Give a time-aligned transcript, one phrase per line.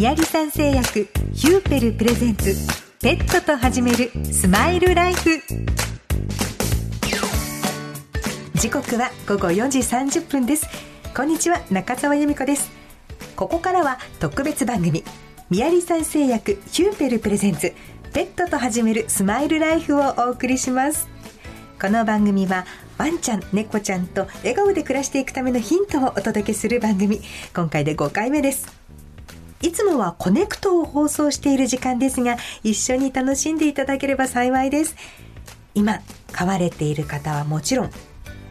[0.00, 2.54] 宮城産製薬ヒューペルプレゼンツ
[3.02, 5.42] ペットと始めるスマイルライフ。
[8.54, 10.66] 時刻は午後4時30分です。
[11.14, 12.70] こんにちは中澤由美子です。
[13.36, 15.04] ここからは特別番組
[15.50, 17.74] 宮城産製薬ヒューペルプレゼンツ
[18.14, 21.10] ペットと始めるスマイルライフをお送りします。
[21.78, 22.64] この番組は
[22.96, 27.20] ワンちゃん猫ちゃんと笑顔で暮らしていくためのヒントをお届けする番組。
[27.54, 28.79] 今回で5回目です。
[29.62, 34.96] いつもはコネクトを放送している時間ですが一緒に楽しんでいただければ幸いです。
[35.74, 36.00] 今
[36.32, 37.90] 飼われている方はもちろん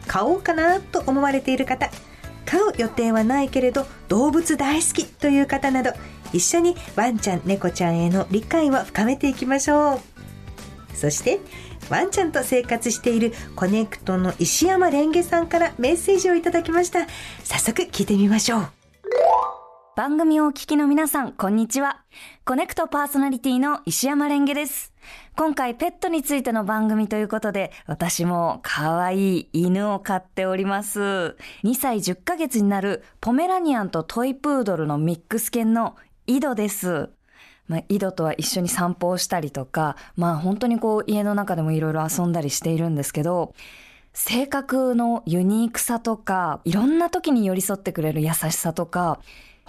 [0.06, 1.90] 買おうかなと思われている方
[2.46, 5.92] 飼う予定はないけれど動物大好きという方など
[6.32, 10.00] 一緒にワンちゃん猫ちゃんへの理解を深めていきましょう。
[10.96, 11.40] そして
[11.88, 17.06] ワンちゃんと生活しているコネクトの石山レンゲさんからメッセージをいただきました。
[17.42, 18.68] 早速聞いてみましょう。
[20.00, 22.00] 番組をお聞きの皆さん、こんにちは。
[22.46, 24.94] コネクトパーソナリティの石山レンゲです。
[25.36, 31.36] 今回ペットについての番組ということで、私も可愛い犬を飼っております。
[31.64, 37.10] 2歳10ヶ月になるポメラニアンとトイプードルのミックス犬の井戸です。
[37.68, 43.52] まあ、井戸とは一緒に散歩をしたりとか、まあ本当にこう家の中でもいろいろ遊んだりしているんですけど、
[44.14, 49.20] 性格のユニークさとか、いろんな時に寄り添ってくれる優しさとか、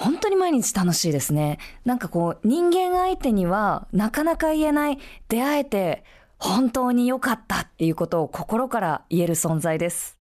[0.02, 1.60] 本当に毎日楽しいですね。
[1.86, 4.98] なんかこう人間相手にはなかなか言えない
[5.30, 6.04] 出会えて
[6.40, 10.18] 本当に良かったっていうことを心から言える存在です。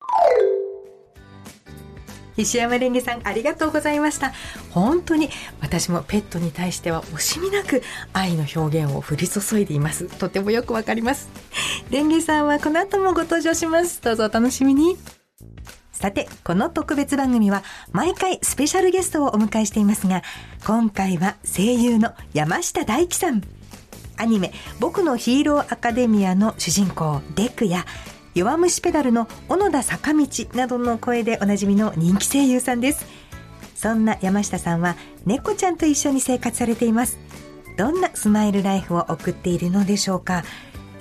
[2.36, 4.32] 石山レンゲさんありがとうございました。
[4.70, 5.28] 本当に
[5.60, 10.06] 私もペットに対しては惜しみなく愛の表現を降り注いでいます。
[10.06, 11.28] とてもよくわかります。
[11.90, 14.00] レンゲさんはこの後もご登場します。
[14.02, 14.96] どうぞお楽しみに。
[16.04, 20.22] さて、この特別番組は毎回スペシャルゲストをお迎えしていますが、
[20.66, 23.42] 今回は声優の山下大輝さん。
[24.18, 27.86] アニメ、僕のヒーローアカデミアの主人公、デクや、
[28.34, 33.06] 弱虫ペダルの小野田坂道などの声でおなじみの人気声優さんです。
[33.74, 37.16] そんな山下さんは猫ちゃんと一緒に生活されています。
[37.78, 40.44] どんなスマイルライフを送っているのでしょうか？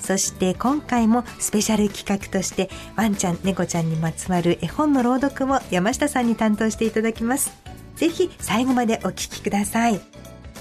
[0.03, 7.53] そして今回もスペシャル企画としてワンちゃん猫ちゃんにまつわる絵本の朗読を山下さんに担当していただきます。
[7.96, 10.02] ぜひ最後までお聞きください。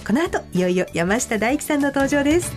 [0.06, 2.52] この後いよいよ山下大輝さんの登場です。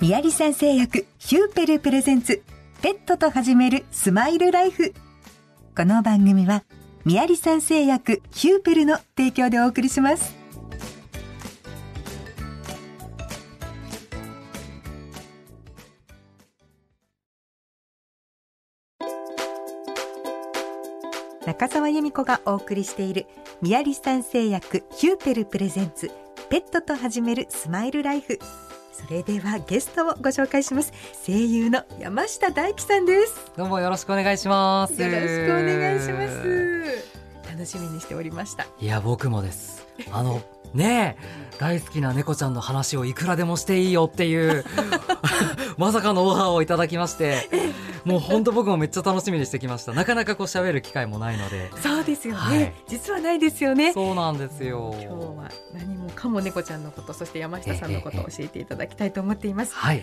[0.00, 2.42] 宮城産製薬ヒューペルプレゼンツ
[2.80, 4.94] ペットと始めるスマイルライフ。
[5.76, 6.64] この番組は
[7.04, 10.34] 宮城産製薬ヒューペルの提供でお送りします。
[21.46, 23.26] 中澤由美子がお送りしている
[23.62, 26.10] 宮城産製薬ヒューペルプレゼンツ
[26.48, 28.38] ペットと始めるスマイルライフ。
[28.92, 30.92] それではゲストをご紹介します。
[31.26, 33.52] 声優の山下大輝さんです。
[33.56, 35.00] どうもよろしくお願いします。
[35.00, 37.04] よろしくお願いします。
[37.50, 38.66] 楽しみにしておりました。
[38.80, 39.86] いや僕もです。
[40.12, 40.42] あの
[40.74, 44.64] ねえ大好きな猫ちゃんの話をいくらでもしていいよっていう
[45.76, 47.48] まさかのオファーをいただきまして
[48.04, 49.92] もう本当僕もめっちゃ楽しみにしてきました。
[49.92, 51.70] なかなかこう喋る機会もないので。
[51.82, 53.92] そうですよね、はい、実はないですよね。
[53.92, 54.94] そうなんですよ。
[55.00, 60.02] 今日は何もかも猫ちゃんのことそして山下さんのことを教えていただきたいと思っています、はい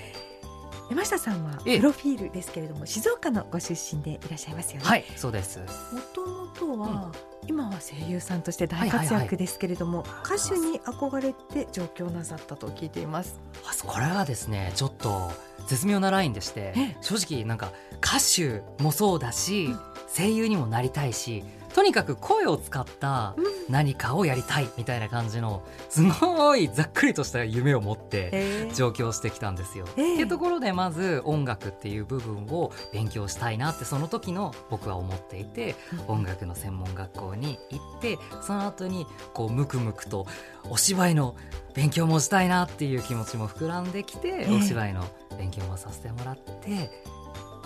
[0.89, 4.85] 山下さんはプロフィールですけれども静岡のご出身でいらっしゃいますよね。
[4.85, 5.59] はいそうです。
[5.59, 5.65] も
[6.13, 7.11] ともとは、
[7.43, 13.39] うん、今は声優さんとして大活躍ですけれども、歌手に憧れて上京なさったと聞いています。
[13.85, 15.31] これはですねちょっと
[15.67, 19.69] 絶妙なラインでして正直なんか歌手もそうだし、
[20.15, 21.43] 声優にもなりたいし
[21.77, 23.35] とにかく声を使った
[23.69, 29.85] 何かをやりたいみたいな感じのすごいざっくりとした夢を持って上京してきたんですよ。
[29.95, 35.75] えー、っていうところでまず音楽っていう部分を勉強したいなってその時の僕は思っていて
[36.07, 40.25] 音楽の専門学校に行ってその後にこうムクムクと
[40.71, 41.35] お芝居の
[41.75, 45.07] 勉強もしたいなっていう気持ちも膨らんできて、お芝居の
[45.37, 46.89] 勉強もさせてもらって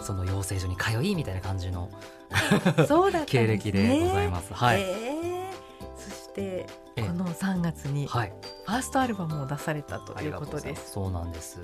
[0.04, 1.90] その養成所に通いみたいな感じの
[2.88, 4.54] そうだ、ね、経歴でございます。
[4.54, 4.82] はい。
[4.82, 10.92] えー、そしてこの3月にファーストアルバムを出されたということです。
[10.92, 11.60] そうなんです。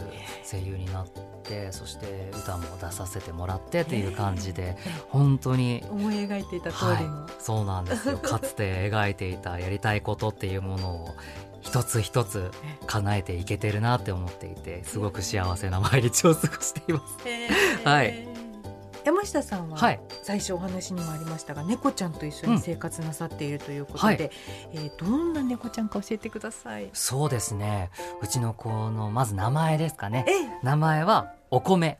[0.50, 1.08] 声優になっ
[1.44, 4.78] てそして歌も出させてもらってという感じで、
[5.10, 8.18] 本当に思い描いていた通りの、はい、そうなんですよ。
[8.20, 11.16] かつて描いていたやりたいことっていうものを
[11.62, 12.50] 一つ一つ
[12.86, 17.18] 叶えていけてるなって思っていてすごく幸せな毎日を過ごしています。
[17.84, 18.27] はい
[19.08, 20.02] 山下さんは、はい。
[20.22, 24.32] 最初お話にもありましたが猫ちゃんと一緒に生活なさっているということで、はい。
[24.74, 26.90] えーどんな猫ちゃんか教えてください。
[26.92, 27.90] そうですね。
[28.22, 30.26] うちの子のまず名前ですかね。
[30.28, 30.32] え
[30.62, 32.00] 名前はお米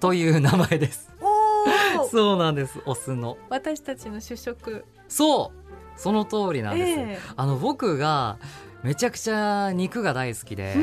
[0.00, 1.12] という名前です。
[2.10, 2.80] そうなんです。
[2.86, 3.36] オスの。
[3.50, 4.86] 私たちの主食。
[5.08, 6.00] そう。
[6.00, 8.38] その通りなんです、えあの僕が
[8.82, 10.74] めちゃくちゃ肉が大好きで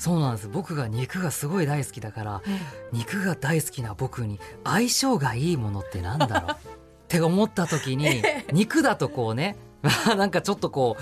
[0.00, 0.48] そうなんです。
[0.48, 2.58] 僕が肉がすごい大好きだからえ
[2.90, 6.50] 肉が大好きな僕に相性がいいものってなんだろう？
[6.56, 6.56] っ
[7.08, 9.56] て思った時に肉だとこうね
[10.16, 10.96] なんかちょっとこ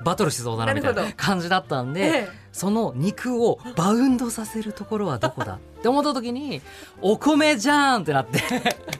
[0.00, 5.54] うバトルしそうだなみたいな感じだったんで、えその肉をバウンドさせるところはどこだ？
[5.54, 6.62] って思った時に
[7.00, 8.40] お米じゃんってなって。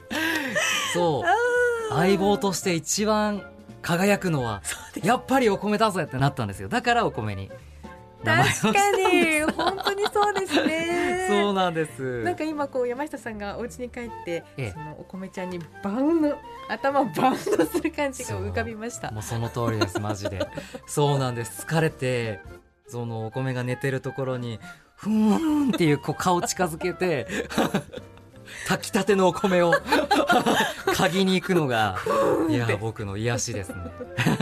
[0.93, 1.93] そう。
[1.93, 3.43] 相棒として一番
[3.81, 4.63] 輝くのは
[5.03, 6.67] やっぱりお米だぜってなったんですよ。
[6.67, 7.51] だからお米に
[8.25, 9.41] 確かに。
[9.51, 11.27] 本当にそうですね。
[11.29, 12.23] そうなんです。
[12.23, 14.71] なんか今こう山下さんがお家に帰って、ええ。
[14.71, 16.37] そのお米ちゃんにバウンド
[16.69, 19.11] 頭をバウンドする感じが浮かびました。
[19.11, 19.99] もうその通りです。
[19.99, 20.47] マジで。
[20.85, 21.65] そうなんです。
[21.65, 22.39] 疲れて
[22.87, 24.59] そのお米が寝てるところに
[24.95, 27.27] ふーんっていうこう顔近づけて
[28.65, 29.73] 炊きたてのお米を。
[30.95, 31.97] 嗅ぎに行くのが
[32.49, 33.75] いや僕の癒しですね。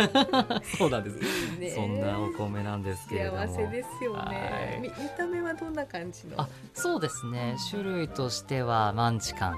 [0.77, 1.75] そうなんです。
[1.75, 3.37] そんなお米なんですけれども。
[3.39, 4.29] 幸せですよはい。
[4.29, 6.41] ねみ見た目はどんな感じの？
[6.41, 7.57] あそうですね。
[7.69, 9.57] 種類としてはマンチカン。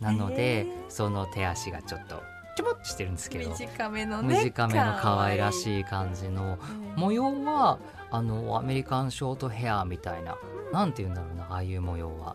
[0.00, 2.22] なので、その手足がちょっと
[2.56, 3.50] ちょぼっとしてるんですけど。
[3.50, 4.36] 短めのね。
[4.36, 5.52] 短めの可愛らい。
[5.52, 6.58] しい感じの。
[6.60, 7.78] うん模様は
[8.12, 10.36] あのアメリカンショートヘアみたいな。
[10.72, 12.34] なんて言うんだろうなああいう模様は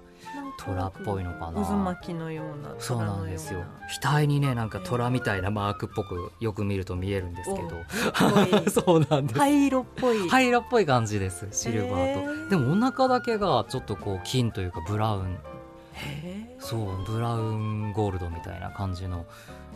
[0.60, 1.66] 虎っぽいのかな。
[1.66, 2.76] 渦巻きのような。
[2.80, 3.64] そうなんですよ。
[4.02, 7.70] 額にねなんか虎みたいなマークっぽくよく見ると見えるんですけど。
[8.70, 9.40] そうなんです。
[9.40, 10.30] 灰色っぽい。
[10.30, 15.38] 灰色っぽい感じですシルバーと、でもお腹だけがちょっとこう金というかブラウン。
[16.60, 19.26] そうブラウンゴールドみたいな感じの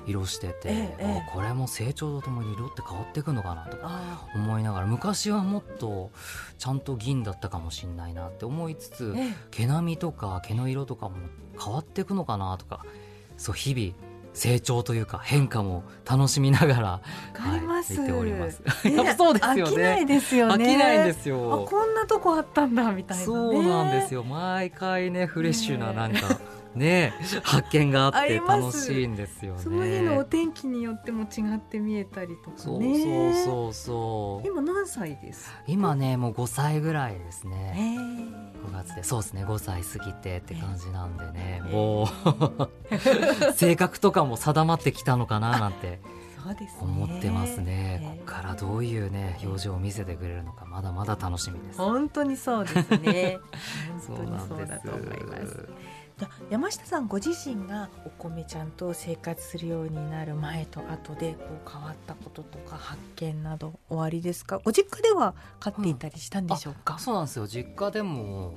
[0.06, 6.12] 色してて、ええこれも成長とともに色って変わっていくのかなとかあ思いながら昔はもっと
[6.58, 11.16] ちゃんと銀だったかもしんないなって思いつつーえ毛並みとか毛の色とかも
[11.64, 12.86] 変わっていくのかなとか
[13.38, 17.02] そう日々成長というか変化も楽しみながら。
[17.34, 18.62] はい、見ております。
[19.18, 20.06] そうですよ飽きないね。
[20.06, 20.66] ですよね。
[20.66, 21.68] 飽きないんですあよ。
[21.70, 23.26] こんなとこあったんだみたいな、ね。
[23.26, 24.24] そうなんですよ。
[24.24, 26.40] 毎回ねフレッシュななんか
[26.76, 29.62] ね発見がああって楽しいんですよね。
[29.62, 33.04] その日のお天気によっても違って見えたりとかそうね。
[33.04, 34.48] そうそうそう。
[34.48, 35.52] 今何歳です？
[35.68, 37.98] 今ねもう5歳ぐらいですえね。
[38.00, 42.08] ー5月でそうですね5歳過ぎてって感じなんでね、えもう
[43.56, 46.00] 性格とかも定まってきたのかななんて。
[46.82, 53.40] 思ってますね、えーここからどういうね表情を見せてくれるのかまだまだ楽しみです本当にそうですね。
[54.06, 55.70] そ 本当にうなんですそうだと思います。
[56.22, 64.60] ゃ山下さんご自身がお米ちゃんと生活するようになる前と後でこう変わったこととか発見などおありですか？
[64.60, 67.48] ご実家では飼っていたりしたんでしょうか、そうなんですよ。
[67.48, 68.54] 実家でも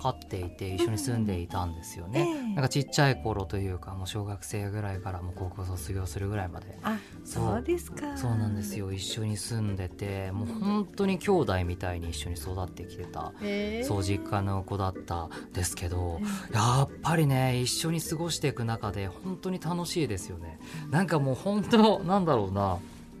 [0.00, 2.42] 飼っていて一緒に住んでいたんですよね、ええ。
[2.42, 6.78] なんかちっちゃい頃というかもう小学生ぐらいからもう高校卒業するぐらいまで。
[6.82, 8.16] あそうですか。
[8.16, 8.92] そうなんですよ。
[8.92, 16.20] 一緒に住んでてもう本当に兄弟みたいに一緒に育ってきてたへーそう実家の子だったんですけど
[16.52, 20.58] えやっぱりね一緒に過ごしていく中で本当に楽しいですよね。
[20.90, 22.78] なんかもう本当なんだろうな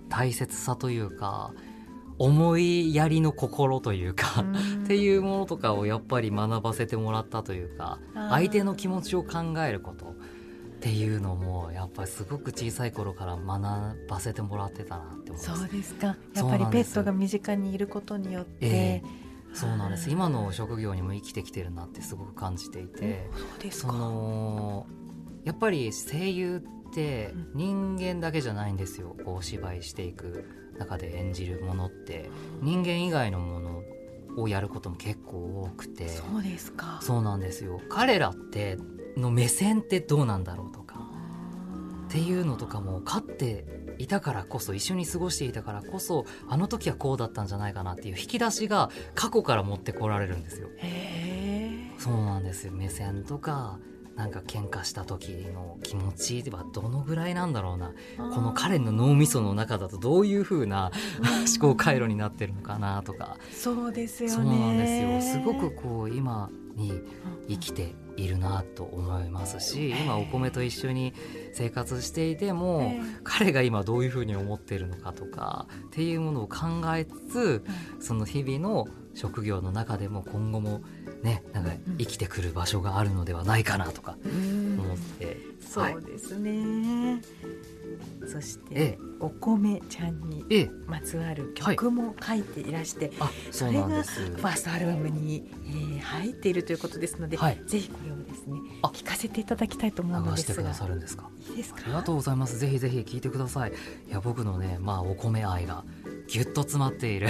[0.08, 1.52] 大切さというか
[2.18, 4.84] 思いやりの心というか、うん。
[4.84, 10.14] っていうものとかをやっぱり学ばせてもらったというか相手の気持ちを考えることっ
[10.80, 15.60] ていうのもやっぱりすごく小さい頃から学ばせてもらってたなって思います。
[15.60, 16.16] そうですか。
[16.34, 19.02] やっぱりペットが身近にいることによって、ええ。
[19.54, 20.10] そうなんです。
[20.10, 23.92] 今の職業にも生きてきてるなってすごく感じていてそそうですか。
[23.92, 24.86] の
[25.44, 29.16] やっぱり声優って人間だけじゃないんですよ。
[29.24, 30.44] こうお芝居していく
[30.78, 33.82] 中で演じるものって人間以外のもの
[34.36, 36.98] をやることも結構多くてそうですか。
[37.02, 37.80] そうなんですよ。
[37.88, 38.78] 彼らって
[39.16, 41.00] の目線ってどうなんだろうとか
[42.08, 43.64] っていうのとかも飼って
[43.98, 50.68] いたからこそ一緒に過ごしていたからこそあの時はこうだったんじゃないかなっていう引き出しが過去から持ってこられるんですよ。
[51.98, 52.72] そうなんですよ。
[52.72, 53.78] 目線とか
[54.16, 57.92] なんか喧嘩した時の気持ちはどのぐらいなんだろうな。
[58.16, 60.92] この彼の脳みその中だとどういうふうな
[61.60, 63.38] 思考回路になってるのかなとか。
[63.52, 64.34] そうですよね。
[64.34, 65.40] そうなんですよ。
[65.42, 67.00] すごくこう今に
[67.48, 71.12] 生きているなと思いますし今お米と一緒に
[71.52, 72.92] 生活していても
[73.24, 77.64] 彼が今どういうふうに思っているのかとかっていうものを考えつつ
[78.00, 80.82] その日々の職業の中でも今後も
[81.24, 87.20] ねなんか生きてくる場所があるのではないかなとか思って、そうですね、
[88.30, 90.44] そして、お米ちゃんに
[90.86, 100.52] まつわる曲も書いていらして、はい、それがファーストアルバムに、えー、入っているということですので、はい、ぜひこれをですね聞かせていただきたいと思うのですが。
[100.52, 101.30] 流してくださるんですか？
[101.50, 101.80] いいですか？
[101.84, 102.58] ありがとうございます。
[102.58, 103.72] ぜひぜひ聞いてください。
[104.08, 105.84] いや僕のねまあお米愛が
[106.26, 107.28] ぎゅっと詰まっている。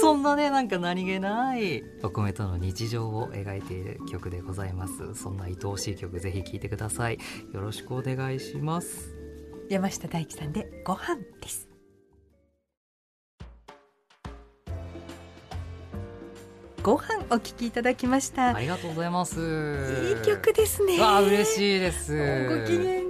[0.00, 5.14] そんなねなんか何気ないお米との日常を描いている曲でございます。
[5.14, 7.18] そんな愛おしい曲ぜひ聴いてください。
[7.52, 9.14] よろしくお願いします。
[9.68, 11.68] 山下大輝さんでご飯です。
[16.82, 18.56] ご飯お聞きいただきました。
[18.56, 19.38] ありがとうございます。
[19.38, 20.98] いい曲ですね。
[21.00, 22.12] あ嬉しいです。
[22.48, 23.01] ご機嫌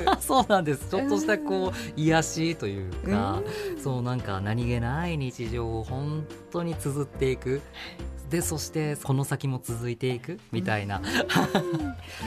[0.20, 0.88] そうなんです。
[0.90, 3.42] ちょっとしたこう癒しというか、
[3.76, 7.60] うそうなんか何気ない日常を本当に綴っていく。
[8.30, 11.02] でそしてこの先も続いていくみたいな、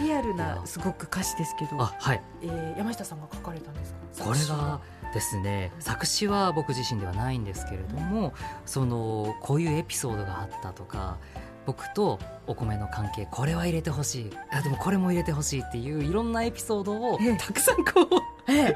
[0.03, 4.23] リアルなすごく歌詞ですけど、あはい、えー、山下さんが書かれたんですか？
[4.25, 4.81] これが
[5.15, 8.33] ですね作詞は僕自身ではないんですけれども、
[8.67, 11.17] そのこういうエピソードがあったとか
[11.65, 14.31] 僕とお米の関係これは入れてほしい。
[14.51, 18.01] あでもこれも入れてほしいっていういろんなエピソードをたくさんこ
[18.47, 18.75] う、え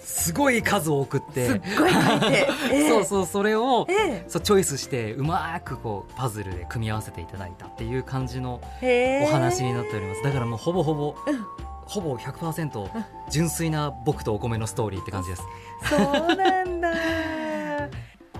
[0.00, 1.48] すごい数を送って。
[1.48, 3.86] すっごい書いて、 え、そうそうそれを、
[4.26, 10.22] そうチョイスしてうまくこうパズルで組み合わせていただいたっていう感じのお話になっております。
[10.22, 11.46] だからもうほぼほぼ、うん。
[11.84, 12.88] ほぼ100%
[13.28, 15.42] 純粋な僕とお米のストーリーって感じです。
[15.90, 17.51] そうなんだ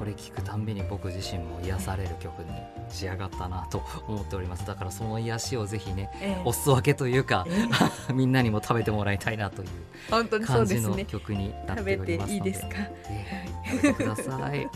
[0.03, 2.51] これ聞くたんびに僕自身も癒される曲に
[2.89, 4.67] 仕上がったなと思っております。
[4.67, 12.69] だからその癒しをぜひね、えー、お裾分けというか、えー、 みんなにも食べてもらいたいなという感じの曲になっておりますので、ね、いいですか、
[13.11, 14.35] えー、食べてください。
[14.35, 14.67] ありが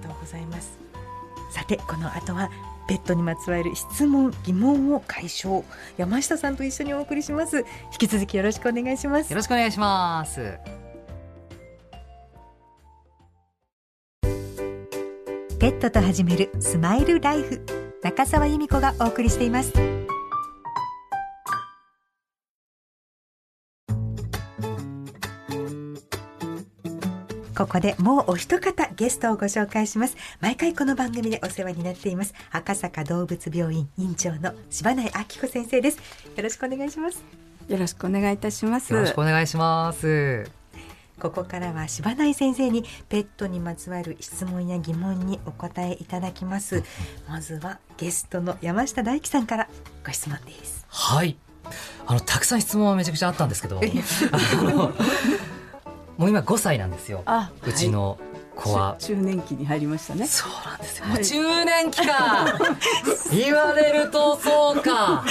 [0.00, 0.78] とうございます。
[1.50, 2.48] さてこの後は
[2.86, 5.64] ペットにまつわる質問疑問を解消。
[5.96, 7.58] 山下さんと一緒にお送りします。
[7.58, 7.64] 引
[7.98, 9.30] き続きよろしくお願いします。
[9.32, 10.73] よろしくお願いします
[15.64, 17.64] ペットと始めるスマイルライフ。
[18.02, 19.72] 中澤由美子がお送りしています。
[27.56, 30.18] ここでもうお一方ゲストをご紹介します。
[30.42, 32.34] 毎回この番組でお世話になっています。
[32.52, 35.96] 赤坂動物病院院長の柴内明子先生です。
[36.36, 37.24] よろしくお願いします。
[37.68, 38.92] よろしくお願いいたします。
[38.92, 40.63] よろしくお願いします
[41.20, 46.82] ここからは柴内先生にペットにまつわる質問や疑問にお答えいただきます。
[47.28, 49.68] まずはゲストの山下大樹さんから
[50.04, 50.86] ご質問です。
[50.88, 51.36] はい。
[52.06, 53.80] あのたくさん質問はめちゃくちゃあったんですけど。
[56.16, 57.24] もう今5歳なんですよ。
[57.66, 58.18] うちの
[58.54, 60.26] 子は中年期に入りましたね。
[60.26, 62.46] そうなんですよ、はい、中年期か。
[63.32, 65.24] 言われるとそうか。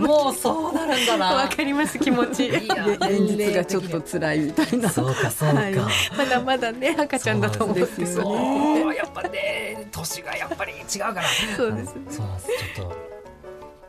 [0.00, 1.34] もうそうなるんだな。
[1.34, 2.48] わかります気持ち。
[2.48, 4.90] 現実がちょっと辛いみたいな。
[4.90, 5.74] そうかそうか、はい、
[6.16, 8.30] まだまだね赤ちゃんだと思うんですよ。
[8.30, 8.96] ね。
[8.96, 11.22] やっぱりね年がやっぱり違うから。
[11.56, 12.48] そうです、そうなんです。
[12.74, 13.17] ちょっと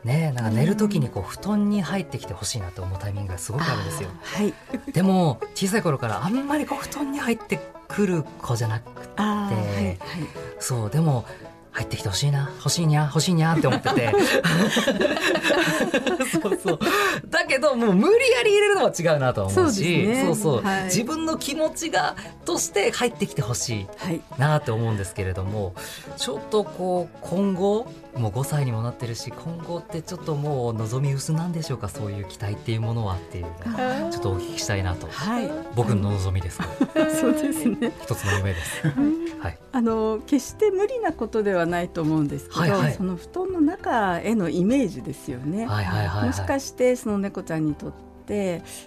[0.04, 4.10] ねなんか寝る時にこう布団に入ってきてほしいなと思うタイミングがすごくあるんですよ。
[4.22, 4.54] はい、
[4.92, 9.98] でも小さい頃からあんまりこう布団に入ってくる子じゃなくて、はいはい、
[10.58, 11.24] そうでも
[11.72, 12.50] 入ってきてほしいな。
[12.56, 14.12] 欲しいにゃ欲しいにゃって思ってて。
[16.42, 16.78] そうそう。
[17.28, 23.86] だけどもう無理やり入れるのは違うなと思うし、ね、そうそう、はい、自分の気持ちがとして入ってきてほしい
[24.38, 25.74] なって思うんですけれども、
[26.16, 27.86] ちょっとこう今後
[28.16, 33.46] もう5歳にもなってるし今後ってちょっともう望み薄なんでしょうかそういう期待っていうものはっていう
[34.10, 36.58] ちょっとお聞きしたいなと、はい、僕の望みです。
[37.20, 37.92] そうですね。
[38.02, 38.82] 一つの夢です、
[39.38, 48.10] はい、あの決して無理なことではないと思うんですけど、はいはい、その布団の中へのイメージですよね、はいはいはいはい、もしかしてその猫ちゃんにとって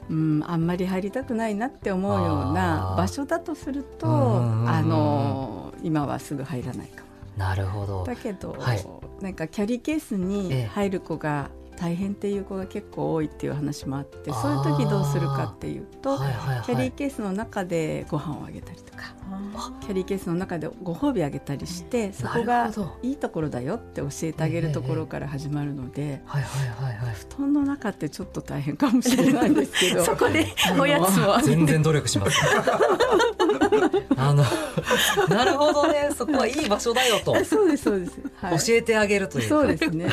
[0.09, 7.07] うん、あんまり入りたくないなって思うような場所だとするとあの今はすぐ入らないかも。
[7.35, 8.05] なるほど。
[8.05, 8.85] だけど、はい、
[9.19, 19.13] なんかキャリーケースに入る子が大変っていう子が結構多いっていう話もあってそういう時どうするかっていうと、はいはいはい、キャリーケースの中でご飯をあげたりとか。
[19.81, 26.21] キャリーケースの中でご褒美あげたりしてそこがいいところだよって教えてあげるところから始まるので、
[27.35, 30.03] 布団の中ってちょっと大変かもしれないんですけど。
[30.05, 30.47] そこで
[30.79, 32.39] おやつも全然努力します。
[34.17, 34.43] あの
[35.35, 36.09] なるほどね。
[36.15, 37.33] そこはいい場所だよと。
[37.43, 40.07] そうですそうです、はい、教えてあげるというそうですね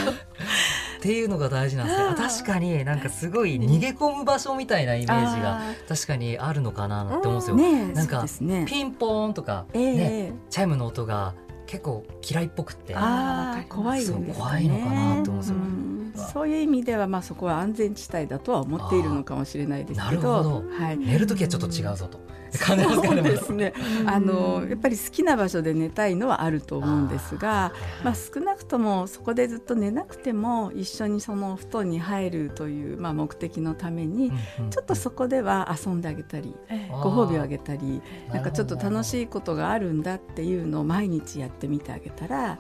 [1.00, 2.28] っていうのが大事なんですね。
[2.28, 7.56] 確かになんかすごい逃げ込む場所みたいなイメージが確かにあるのかなって思うんですよ。
[7.56, 11.34] ね、なんか、ね、ピンポーンとか、ねチャイムの音が
[11.66, 12.94] 結構嫌いっぽくて。
[12.94, 16.28] 怖い、ね、怖いのかなと思うんですよ。
[16.32, 22.20] そういう意味ではまあそこは安全地帯だとは思っているのかもしれないですけど、はい、寝る時はちょっと違うぞと。
[22.52, 23.72] そうですね。
[24.06, 27.72] あのやっぱり好きな場所で寝たいのはあると思うんですが、
[28.04, 34.32] まあ少なくともそこでずっと寝なくても一緒にその布団に入るというまあ目的のために、
[34.70, 36.54] ちょっとそこでは遊んであげたり、
[36.90, 38.02] ご褒美をあげたり、
[38.32, 42.58] なんかちょっと楽しいことがあるんだっていうのを毎日やってみてあげたら。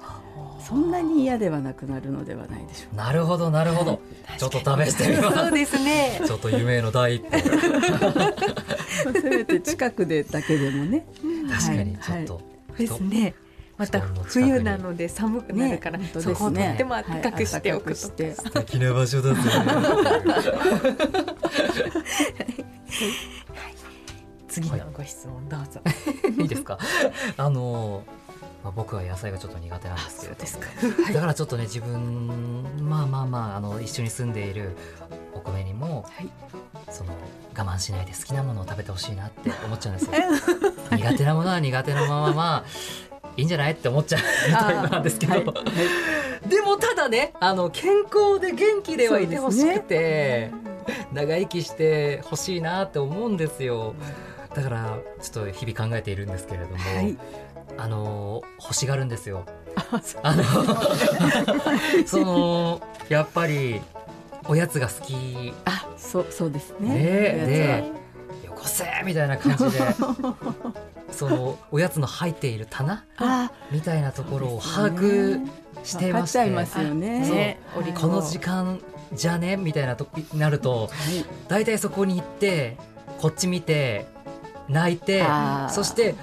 [0.66, 4.00] そんなに嫌ではなくなるのではないでしょうなるほどなるほど、
[4.38, 5.38] ちょっと試してみます。
[5.38, 6.20] そうですね。
[6.26, 7.38] ちょっと夢の第一歩。
[9.20, 11.06] せめて近くでだけでもね。
[11.50, 12.40] 確かにちょっと、
[12.78, 13.34] ですね。
[13.78, 19.40] また冬なので寒くなるから、ね、そこをとっても暖かくしておくと、素敵な場所だぜ、
[24.48, 25.80] 次のご質問どうぞ、
[26.42, 26.44] い。
[26.44, 26.78] いですか？
[27.38, 28.02] あの
[28.62, 34.76] まあ、僕は野菜がちょっと苦手なんですけれどだからちょっとね自分まあまあまああの一緒に住んでいる
[35.32, 36.30] お米にも、はい、
[36.90, 37.14] その
[37.56, 40.12] 我慢しないで好きなものを食べてほしいなって思っちゃうんですよ。
[40.96, 42.64] 苦手なものは苦手なまままあ
[43.36, 44.20] いいんじゃないって思っちゃう
[44.52, 45.44] タイプなんですけど、はい。
[45.44, 45.52] は
[46.46, 50.52] い、でもただねあの健康で元気ではいてほしくて、ね、
[51.12, 53.94] 長生きしてほしいなって思うんですよ。
[54.54, 57.16] だからちょっと日々考えているんですけれども、はい、
[57.78, 59.46] あの欲しがるんですよ。
[60.22, 60.44] あの
[62.06, 63.80] そのやっぱり
[64.48, 65.52] おやつが好き。
[65.64, 66.94] あ、そうそうですね。
[68.42, 69.80] で、よこせみたいな感じで。
[71.12, 73.04] そのおやつの入っている棚
[73.70, 75.44] みたいなところを把握
[75.82, 77.60] してまして、ますよね。
[77.94, 78.80] この時間
[79.12, 80.88] じゃねみたいなとなると、
[81.48, 82.76] 大体そこに行って
[83.18, 84.06] こっち見て
[84.68, 85.24] 泣いて
[85.68, 86.14] そして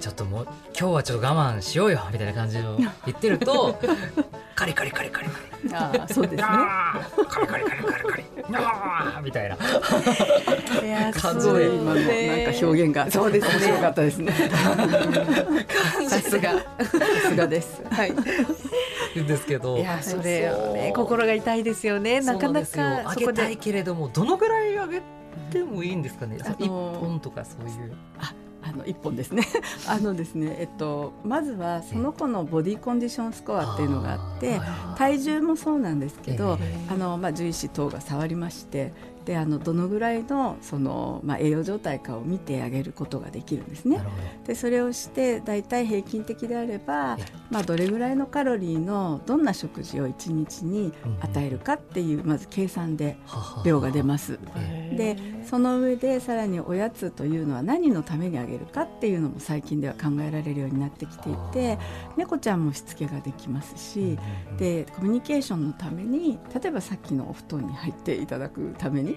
[0.00, 3.78] ちょっともう今日はちょっと我慢しようよみたいな感じの言ってると
[4.60, 5.74] カリカリカリカリカリ。
[5.74, 6.42] ああそうですね。
[6.42, 8.24] カリカリカリカリカリ。
[9.24, 9.56] みたいな。
[9.56, 11.66] 感じで。
[11.74, 13.68] 今のなんか表現がそうですね。
[13.68, 14.32] よかったですね。
[16.08, 16.52] さすが。
[16.52, 16.64] さ
[17.28, 17.82] すがです。
[17.90, 18.12] はい。
[19.14, 22.20] ですけどいやそれね心が痛いですよね。
[22.20, 25.00] なかなかあげたいけれどもどのぐらいあげ
[25.50, 26.38] てもいいんですかね。
[26.58, 27.94] 一本とかそういう。
[28.18, 28.32] あ
[28.72, 29.42] あの一本ですね。
[29.88, 34.60] あのですね、えっと、まずはその子のボディコンディションスコアっていうのがあって
[34.96, 38.92] 体重もそうなんですけど、あのまあ、獣医師等が触りまして
[39.24, 44.00] であのどのぐらいのその、まあ、栄養状態かを見てあげることができるんですね。
[44.46, 47.18] でそれをして大体平均的であれば、
[47.50, 53.16] まあ、どれぐらいのカロリーのどんな食事を1日に与えるかっていうまず計算で
[53.64, 54.38] 量が出ます。
[54.96, 61.78] でその上でさらにおやつというのは何のためにあげるかっていうのも最近では考えられるようになってきていて
[62.16, 64.18] 猫ちゃんもしつけができますし、
[64.58, 69.16] でコミュニケーションのために例えばさっきのお布団に入っていただくために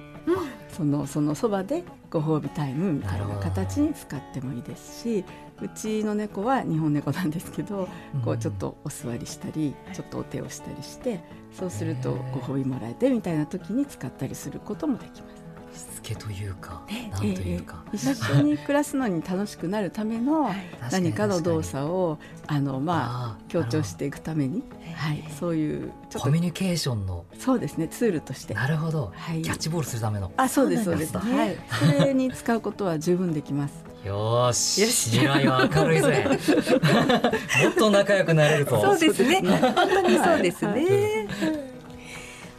[0.70, 5.26] そのそのそばでご褒美タイムみたいな形に使ってもいいですし
[5.62, 7.88] うちの猫は日本猫なんですけど、
[8.26, 15.44] こうちょっとお座りしたりちょっとお手をしたりしてそうするとご褒美もらえてみたいな時に使ったりすることもできます。
[16.04, 20.54] けというか、なんというか、一緒に暮らすのに楽しくなるための
[20.92, 24.64] 何かの動作をあのまあ強調していくために、
[24.96, 27.26] はい、そういうコミュニケーションの。
[27.38, 27.88] そうですね。
[27.88, 28.54] ツールとして。
[28.54, 30.32] なるほど、はい、キャッチボールするための。
[30.38, 31.58] あそうですそうです、はい、
[31.98, 33.86] それに使うことは十分できます。
[34.06, 34.86] よし。
[34.86, 36.28] 未来は明るいぜ。
[37.64, 38.82] もっと仲良くなれると。
[38.82, 39.42] そうですね。
[39.42, 41.28] 本当にそうですね。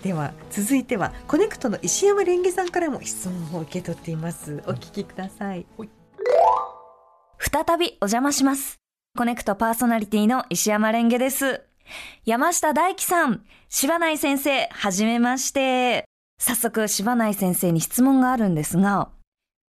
[0.03, 4.62] では続いてはコネクトの石山レンゲさんからも質問を受け取っています。
[4.66, 5.64] お聞きください、
[7.38, 8.77] 再びお邪魔します。
[9.16, 11.62] コネクトパーソナリティの石山レンゲです
[12.25, 16.05] 山下大樹さん柴内先生はじめまして。
[16.38, 19.09] 早速柴内先生に質問があるんですが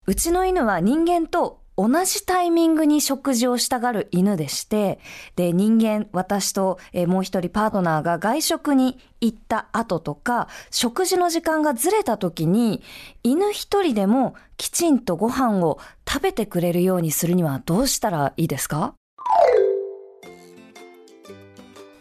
[0.07, 4.99] うちの犬は人間と同じタイミングに食事をしたがる犬でして、
[5.35, 12.83] で、人間、私と、えー、もう一人パートナーが外食に行った後とか、食事の時間がずれた時に、
[13.23, 18.93] 犬一人でもきちんとご飯を食べてくれるようにするにはどうしたらいいですか？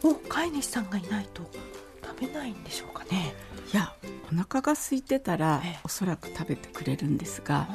[0.02, 1.42] お、飼い主さんがいないと
[2.04, 3.34] 食べないんでしょうかね。
[3.72, 3.94] いや
[4.30, 7.68] お腹が空いてたらおそらく食べてくれるんですが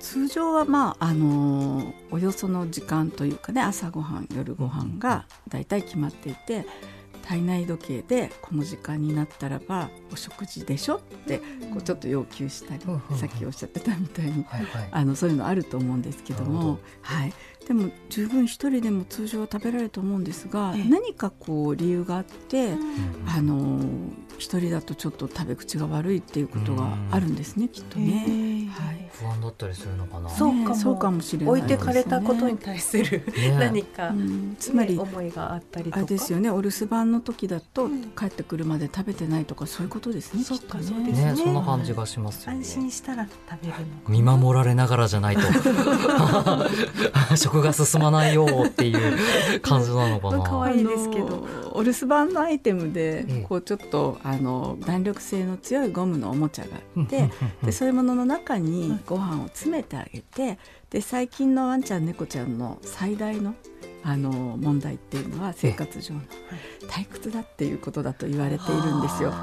[0.00, 6.64] 通常はまああのおよその時間というかね朝ごはん夜ご飯がだいたい決まっていて
[7.28, 11.44] 体内時計でこの時間になったらばお食事でしょってこ
[11.78, 12.82] うちょっと要求したり、
[13.18, 14.46] さっきおっしゃってたみたいに、
[14.90, 17.34] あのそういうのあると思うんですけども、はい、
[17.68, 22.72] でも十分一人でも通常は食べられると思うんですが、何かこう理由があって、
[23.26, 23.78] あの
[24.38, 30.30] 一人だとちょっと食べ口が悪いっていうことがあるんですね、きっとね、はい、不安だったりするのかな。
[30.30, 33.24] そうかそうかもしれない、置いてかれたことに対する、
[33.58, 34.12] 何か、
[34.58, 35.96] つまり思いがあったりとか。
[35.96, 36.50] あれですよね。
[36.50, 41.34] お留守番の時だと、帰ってくるまで食べてないとかそういうことですね、そうかそうですね。
[41.36, 45.42] そんな感じがします安心したら食べるの見守られながらじゃないと。
[47.36, 50.42] 食が進まないよっていう感じなのかな。
[50.48, 51.46] 可愛いですけど。
[51.72, 57.30] お留守番のアイテムでこうちょっとあの弾力性の強いゴムのおもちゃがあって
[57.62, 60.58] でそういうものの中にご飯を詰めてあげて
[60.90, 63.54] で最近のワンちゃん猫ちゃんの最大の
[64.08, 66.22] あの問題っていうのは生活上の
[66.88, 69.34] 退屈だっていうことだと言われているんですよ。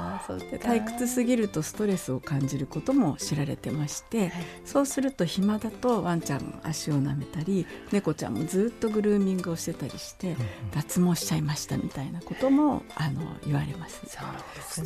[0.50, 4.32] で退屈すぎるとストレスを感じることも知られてまして、
[4.64, 10.36] そうすると暇だとワンちゃん足を舐めたり猫ちゃんもずっとグルーミングをしてたりして、
[10.74, 14.02] 脱毛しちゃいましたみたいなこともあの言われます。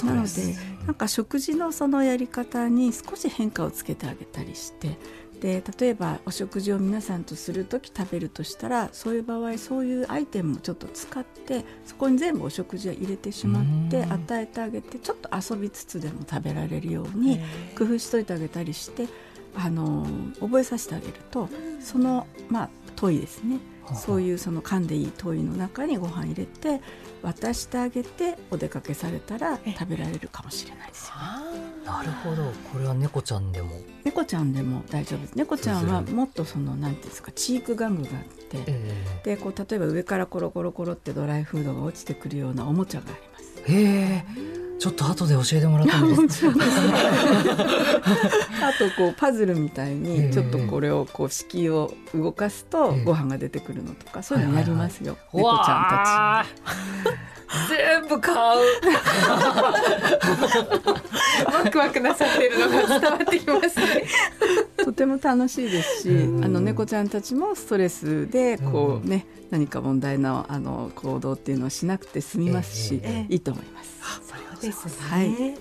[0.05, 4.99] なのでなんか食事のそのやり方に少し変化をつけてあげたりして。
[5.41, 17.41] で例えばお食事を皆さんとする時食べるとしたらそういう場合そういうアイテムをちょっと使ってそこに全部お食事を入れてしまって与えてあげてちょっと遊びつつでも食べられるように
[17.77, 19.07] 工夫しといてあげたりして
[19.55, 20.07] あの
[20.41, 21.49] 覚えさせてあげると
[21.81, 23.59] そのまあ問いですね
[23.95, 26.81] そういうその噛んでいい問いの中にご飯入れて
[27.23, 31.15] 渡してあげてお出かけされたら食べられるかもしれないですよ、
[31.53, 32.51] ね、なるほど。
[32.73, 33.71] これは猫ちゃんでも。
[34.05, 35.35] 猫ちゃんでも大丈夫です。
[35.35, 43.73] 猫ちゃんはもっとそのなんていうんですかチーク玩具があって、えー、でこう例えば上からコロコロコロってドライフードが落ちてくるようなおもちゃがあります。
[43.73, 46.57] へえちょっと後で教えてもらってもいいですか？
[48.63, 56.51] あとこうパズルみたいにちょっとこれをこう敷居を動かすとご飯が出てくるのとかそういうのやりますよ、猫ちゃんたち。
[57.69, 58.39] 全部買う。
[61.65, 64.07] ワクワクなさってるのが伝わってきますね。
[64.85, 66.13] とても楽しいですし、あ
[66.49, 73.90] の猫ちゃんたちもストレスでこうね、何か問題のあの行動っていうのをしなくて済みますし、いいと思います。
[74.61, 75.55] ですね、はい、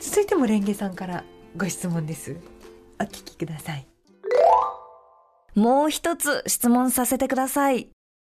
[0.00, 1.24] 続いてもレンゲさんから
[1.56, 2.36] ご質問です。
[2.98, 3.86] お聞きください。
[5.54, 7.88] もう一つ質問させてください。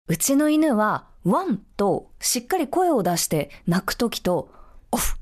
[0.08, 4.50] うちの犬はワンとしっかり声を出して鳴くときと
[4.90, 5.16] オフ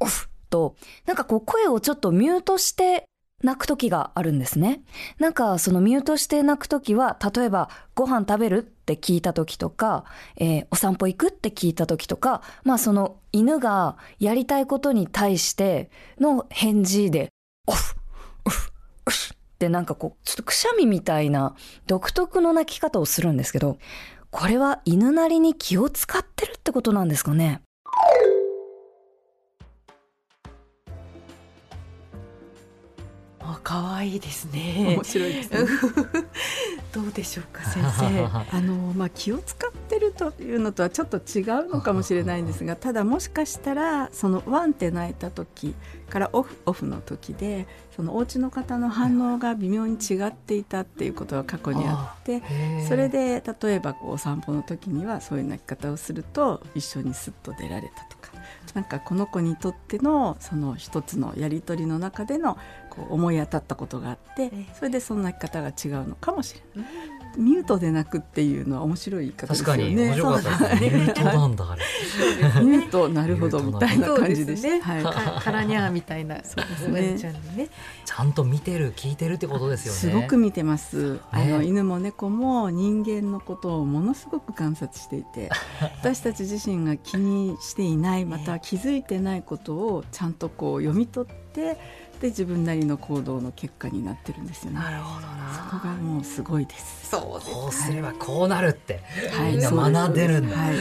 [0.00, 3.04] オフとなんかこう声をちょっとミュートして
[3.42, 4.82] 泣く時があるんですね。
[5.18, 10.04] なんかそのミュートして泣く時は、例えばご飯食べるって聞いた時とか、
[10.36, 15.90] えー、お散歩行くって聞いた時とか、まあその犬がやりたいことに対して
[16.20, 17.28] の返事で、
[17.66, 17.94] オフ、
[18.44, 18.72] オフ、
[19.06, 21.54] オフってなんかこう、ちょっとくしゃみみたいな
[21.86, 23.78] 独特の鳴き方をするんですけど、
[24.30, 27.62] これは犬なりに気を使ってるってことなんですかね？
[33.62, 34.94] 可愛いですね。
[34.96, 35.58] 面白いですね。
[36.92, 38.26] どうでしょうか先生。
[38.56, 45.74] あのまあ気を使ってるというのとはちょっと違うのかもしれないんですが、ただもしかしたらそのワンって泣いた時
[46.10, 52.42] からオフオフの時でそのお家の方の反応が微妙に違っていたっていうことが過去にあって、
[52.88, 58.32] それで例えばこうお散歩の時にはそういう泣き方をすると一緒にすっと出られたとか。
[58.74, 62.56] なんかこの子にとってのその一つのやり取りの中での
[62.92, 66.90] こう思い当たったことがあってそれでその泣き方が違うのかもしれない。
[67.38, 69.94] ミュートで泣くっていうのは面白い言い方ですよね。
[69.94, 70.90] 面白かったですね。
[70.90, 71.82] ミュートなんだあれ。
[72.62, 74.68] ミュートなるほどみたいな感じでした。
[74.68, 75.42] ね、はい。
[75.42, 77.18] カラニャーみたいなそうですね。
[77.18, 77.70] ちゃんね。
[78.04, 79.98] ちゃんと見てる聞いてるってことですよね。
[79.98, 81.20] すごく見てます。
[81.30, 85.48] あの犬も猫も人間のことをものすごく観察していて、
[86.02, 91.74] 私たち自身が気にしていないまた気づいてないことをちゃんとこう読み取って。
[91.74, 94.78] てで自分なりの行動の結果になってるんですよね。
[94.78, 95.68] なるほどな。
[95.70, 97.08] そこがもうすごいです。
[97.10, 99.00] そうこうすればこうなるって、
[99.32, 100.56] はい、みんな学んでるんだ。
[100.56, 100.76] はい、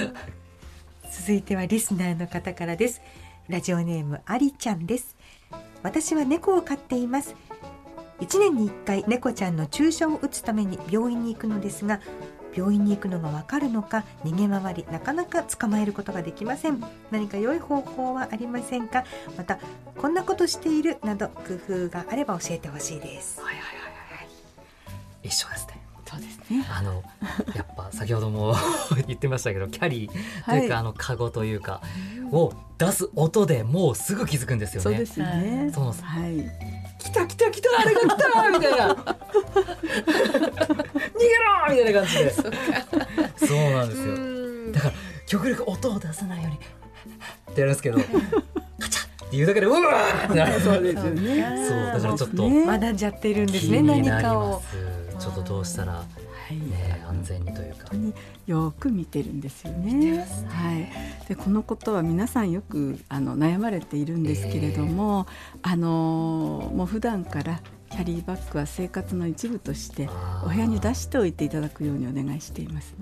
[1.12, 3.02] 続いてはリスナーの方からです。
[3.50, 5.18] ラジオネームありちゃんです。
[5.82, 7.36] 私は猫を飼っています。
[8.20, 12.02] 1年に1回猫ちゃんの注射を打つために病院に行くのですが
[12.56, 16.84] 病院に行くのがわかるのか逃げ回りなかなか捕まえることができません。
[17.12, 19.04] 何か良い方法はありませんか？
[19.38, 19.60] また
[19.98, 23.42] こんなことしているなど工夫があれば教えてほしいです。
[23.42, 23.68] はいはいはい
[24.20, 24.28] はい。
[25.24, 25.82] 一緒ですね。
[26.06, 26.66] そうですね。
[26.70, 27.04] あの
[27.56, 28.54] やっぱ先ほども
[29.08, 30.12] 言ってましたけどキャリー
[30.46, 31.82] というか、はい、あのカゴというか
[32.34, 34.84] を出す音でもうすぐ気づくんですよね。
[34.84, 35.72] そうですね。
[35.74, 36.82] そうはい。
[37.00, 38.96] 来た来た来たあれが来たみたいな
[41.22, 42.32] 逃げろみたいな感じで。
[43.48, 44.72] そうなんですよ。
[44.74, 44.94] だから
[45.26, 46.58] 極力音を出さないように
[47.52, 51.66] ってやるんですけどカチャっていうだけでうわーってなるそうですよね。
[51.68, 54.62] そうだからちょっと学んじゃってるんですね何かを。
[55.20, 56.04] ちょっとどうしたら
[56.50, 57.88] ね、安全にというか。
[58.48, 59.94] よく見てるんですよね。
[59.94, 60.28] ね。
[60.50, 65.28] はい、でこのことは皆さんよくあの悩まれているんですけれども、
[65.64, 70.10] えー、あのもう普段からキャリーバッグは生活の一部として
[70.44, 72.96] お部屋に出しておいていただくようにお願いしています。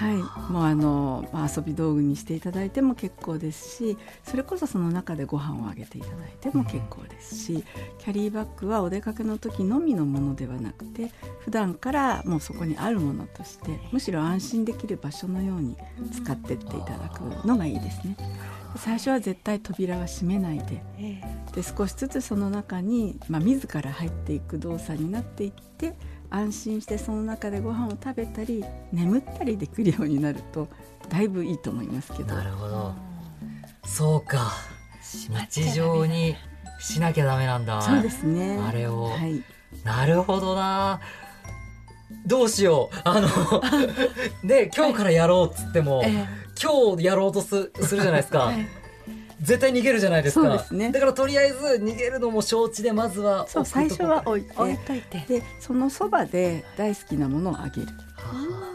[0.00, 0.16] はい、
[0.50, 7.64] もうあの、まあ、遊び道具にしていただいても結構ですしそれこそその中でご飯をあげていただいても結構ですし、
[7.98, 15.76] キャリーバッグはお出かけの時のみのものではなくて普段からもうそこにあるものとしてむしろ安心できる場所のように
[16.10, 18.16] 使ってっていただくのがいいですね。
[18.76, 20.82] 最初は絶対扉は閉めないで。
[21.54, 25.96] で少しずつその中に、まあ、自ら入っていく動作になっていって
[26.30, 30.68] 安心してその中でご飯を食べたり眠ったりできるようになると
[31.08, 32.34] だいぶいいと思いますけど。
[32.34, 32.94] なるほど。
[33.84, 34.52] そうか。
[35.28, 36.36] 日常に
[36.78, 37.82] しなきゃダメなんだ。
[37.82, 38.58] そうですね。
[38.58, 39.42] あれを、はい、
[39.84, 41.00] なるほどな。
[42.26, 42.96] どうしよう。
[43.04, 43.28] あの
[44.46, 46.02] で今日からやろうっつっても、
[46.62, 48.66] 今日やろうとすするじゃないですか、はい。
[49.40, 50.58] 絶対逃げるじゃないですか。
[50.58, 55.24] すね、だからとりあえず逃げるのも承知でまずはそう最初は置いて置いといて。
[55.26, 57.88] でそのそばで大好きなものをあげる。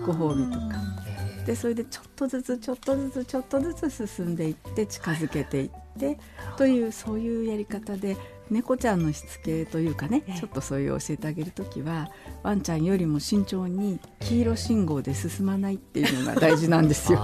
[0.06, 1.05] ご褒美とか。
[1.45, 6.17] でそれでちょっとずつちょっとずつちょっとずつ進んでいって近づけていって、
[6.58, 8.17] というそういうやり方で
[8.49, 12.12] 猫ちゃんのしつけというかね、ちょっとそういう教えてあげる時は
[12.43, 17.19] ワンちゃんよりも慎重に黄色信号で進まないっていうのが大事なんですよ。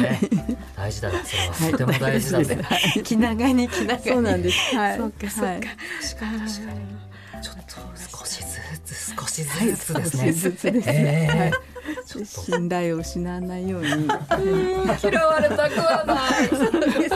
[0.00, 0.20] ね、
[0.76, 1.18] 大事だね。
[1.52, 2.62] それはとても大事だね。
[2.62, 4.02] はい、気長に気長に。
[4.02, 4.76] そうなんです。
[4.76, 4.96] はい。
[4.98, 5.50] そうかそうか。
[5.50, 7.10] 確かに確かに。
[7.42, 10.22] ちょっと少しずつ少しずつですね。
[10.22, 11.52] 少しずつですね。
[11.94, 12.26] はい。
[12.26, 13.88] 信頼を失わないように。
[13.88, 16.48] 嫌われたくはない。
[16.48, 17.14] そうです。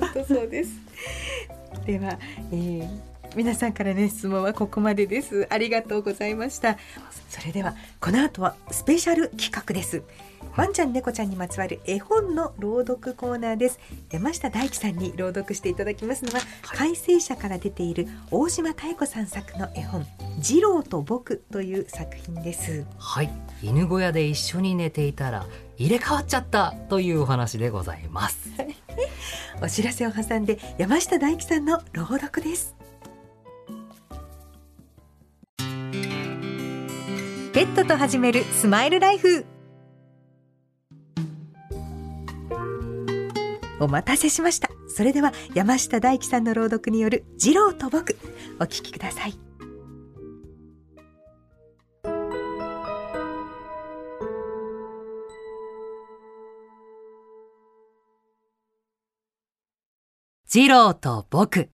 [0.00, 0.70] 本当そうです。
[1.86, 2.18] では、
[2.52, 2.88] えー、
[3.34, 6.78] 皆さんからの質問はここまでですありがとうございました
[7.28, 10.02] それではこの後はスペシャル企画です
[10.56, 13.80] ワンちゃん猫ちゃんにまつわる絵本の朗読コーナーです。
[14.10, 20.06] 山下大樹さんに朗読していただきますのは、はい、改正者から出ている大島妙子さん作の絵本
[20.42, 22.84] 次郎と僕という作品です。
[22.98, 23.32] はい。
[23.62, 25.46] 犬小屋で一緒に寝ていたら
[25.78, 28.50] 入れ替わっちゃったというお話でございます。
[29.62, 32.76] お知らせを挟んで山下大樹さんの朗読です。
[37.54, 39.46] ペットと始めるスマイルライフ
[43.82, 44.70] お待たせしました。
[44.88, 48.16] それでは山下大樹さんの朗読による次郎と僕
[48.60, 49.34] お聞きください。
[60.46, 61.70] 次郎と僕。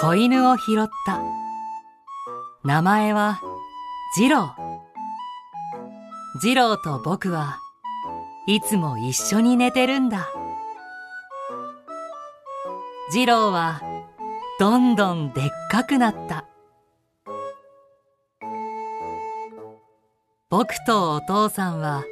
[0.00, 1.47] 子犬を拾った。
[2.64, 3.40] 名前は
[4.16, 4.50] 次郎
[6.40, 7.60] 次郎と僕は
[8.48, 10.28] いつも一緒に寝てるんだ。
[13.10, 13.80] 次郎は
[14.58, 16.46] どんどんでっかくなった。
[20.50, 22.04] 僕とお父さんは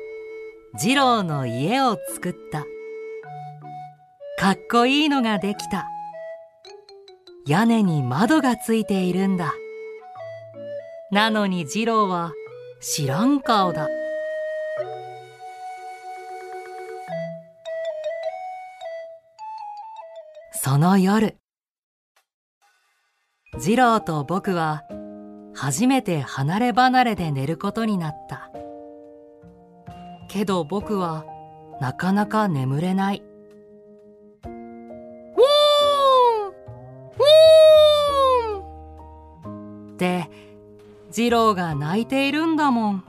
[0.79, 2.65] 次郎の家を作った。
[4.39, 5.89] かっこいいのができた。
[7.47, 9.53] 屋根に窓がついているんだ。
[11.13, 12.33] なのに次郎は
[12.81, 13.89] 知らん顔だ。
[20.53, 21.37] その夜
[23.59, 24.83] 次郎と僕は
[25.55, 28.51] 初めて離れ離れで寝ることになった。
[30.29, 31.25] けど僕は
[31.81, 33.23] なかなか眠れない。
[41.17, 43.05] 次郎が泣いているんだもん。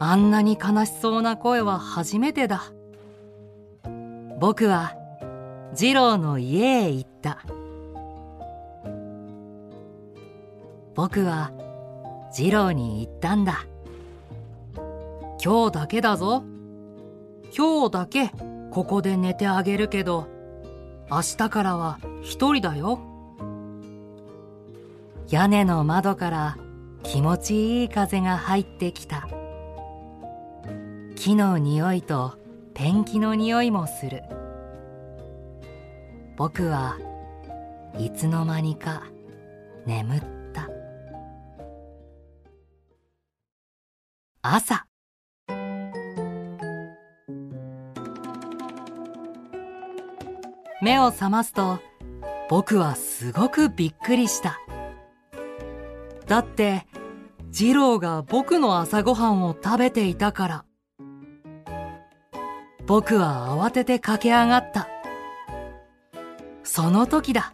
[0.00, 2.72] あんなに悲しそうな声は初めてだ。
[4.40, 4.96] 僕は
[5.76, 7.44] 次郎の家へ行った。
[10.96, 11.52] 僕は
[12.32, 13.64] 次郎に言ったんだ。
[15.40, 16.42] 今日だけだぞ。
[17.56, 18.32] 今日だけ
[18.72, 20.26] ここで寝てあげるけど
[21.08, 23.11] 明日からは一人だよ。
[25.32, 26.58] 屋根の窓から
[27.04, 29.26] 気持ちいい風が入ってきた。
[31.16, 32.38] 木の匂いと
[32.74, 34.24] ペンキの匂いもする。
[36.36, 36.98] 僕は
[37.98, 39.04] いつの間にか
[39.86, 40.68] 眠った。
[44.42, 44.86] 朝。
[50.82, 51.78] 目を覚ますと
[52.50, 54.61] 僕はすごくびっくりした。
[56.32, 56.86] だって、
[57.50, 60.64] 二郎が僕の朝ごはんを食べていたから。
[62.86, 64.88] 僕は慌てて駆け上がった。
[66.62, 67.52] その時だ。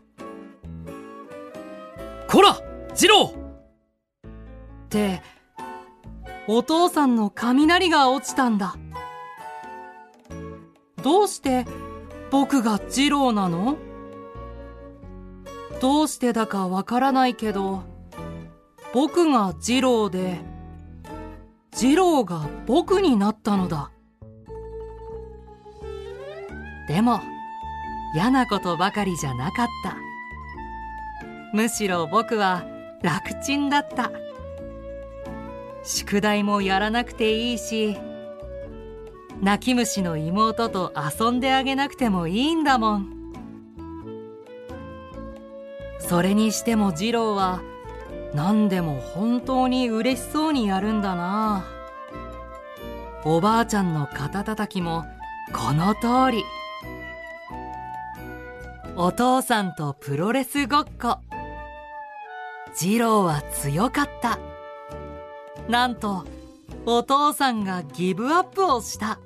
[2.29, 2.57] こら
[2.95, 5.23] 二郎って、
[6.47, 8.77] お父さんの雷が落ちたんだ。
[11.03, 11.67] どうして
[12.31, 13.77] 僕が二郎なの？
[15.81, 17.83] どうしてだかわからないけど、
[18.93, 20.41] 僕が二郎で、
[21.73, 23.91] 二郎が僕になったのだ。
[26.89, 27.21] でも、
[28.15, 29.97] 嫌なことばかりじゃなかった。
[31.53, 32.65] むしろ僕は
[33.03, 34.11] 楽ちんだった。
[35.85, 37.99] 宿題もやらなくていいし、
[39.43, 43.13] 泣き虫の妹と遊んであげなくてもいいんだもん。
[45.99, 47.61] それにしても二郎は
[48.35, 51.65] 何でも本当に嬉しそうにやるんだな。
[53.25, 55.05] おばあちゃんの肩たたきも
[55.53, 56.45] この通り。
[58.97, 61.19] お父さんとプロレスごっこ。
[62.75, 64.39] 次郎は強かった。
[65.69, 66.25] なんと
[66.87, 69.19] お父さんがギブアップをした。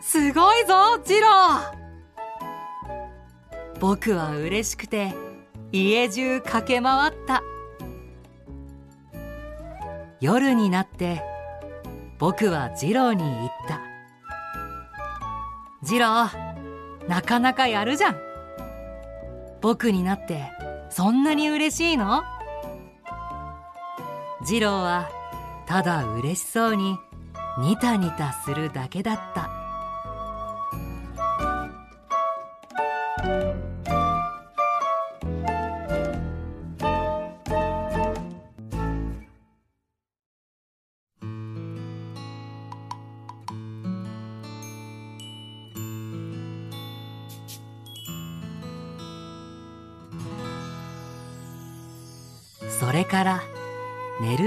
[0.00, 1.28] すごいぞ次郎。
[3.80, 5.14] 僕は嬉しくて
[5.70, 7.42] 家中駆け回った。
[10.20, 11.22] 夜になって
[12.18, 13.80] 僕は次郎に言った。
[15.84, 16.28] 次郎
[17.06, 18.16] なかなかやるじゃん。
[19.60, 20.50] 僕になって
[20.90, 22.22] そんなに嬉しいの？
[24.44, 25.08] 次郎は
[25.66, 26.98] ただ嬉しそうに
[27.58, 29.57] ニタニタするだけだった。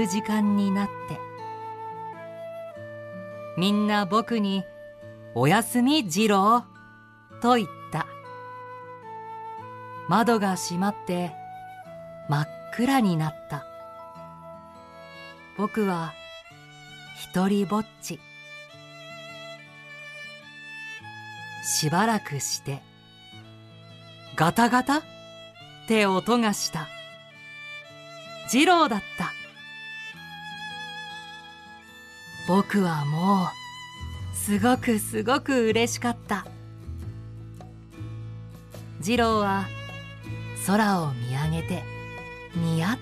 [0.02, 1.20] 寝る時間になって
[3.56, 4.64] みんな僕に
[5.36, 6.64] 「おやすみ次郎」
[7.40, 8.06] と言った。
[10.08, 11.32] 窓が閉まって
[12.28, 13.64] 真っ暗になった。
[15.56, 16.12] 僕は
[17.16, 18.18] 一りぼっち。
[21.64, 22.82] しばらくして
[24.34, 24.98] ガタガタ？
[24.98, 25.02] っ
[25.86, 26.88] て音がした。
[28.48, 29.31] 次郎だった。
[32.48, 36.46] 僕はもうすごくすごく嬉しかった。
[39.00, 39.66] 次郎は
[40.66, 41.82] 空を見上げて
[42.54, 42.98] ニヤ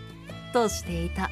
[0.50, 1.30] ッとしていた。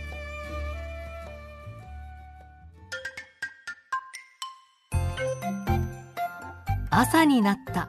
[6.90, 7.88] 朝になった。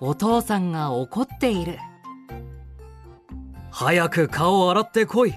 [0.00, 1.78] お父さんが怒っている。
[3.70, 5.30] 早く顔を洗ってこい。
[5.30, 5.34] っ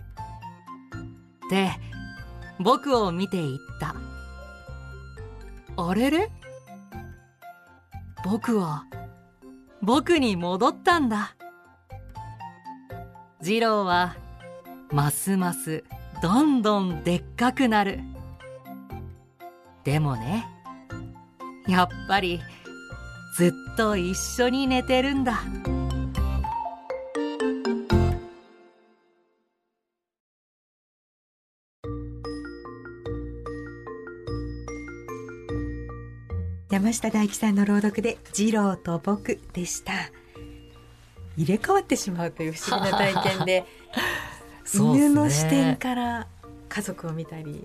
[1.49, 1.71] て、
[2.63, 3.93] 僕を見て言った。
[5.75, 6.29] あれれ？
[8.23, 8.85] 僕は、
[9.81, 11.35] 僕に戻ったんだ。
[13.41, 14.15] 次郎は、
[14.91, 15.83] ますます
[16.21, 17.99] どんどんでっかくなる。
[19.83, 20.47] でもね、
[21.67, 22.39] やっぱり
[23.35, 25.41] ずっと一緒に寝てるんだ。
[36.73, 39.93] 山下大輝さんの朗読で次郎と僕でした。
[41.37, 43.63] 入れ替わってしまうという不思議な体験で
[44.73, 46.27] 犬の視点から
[46.69, 47.63] 家族を見たり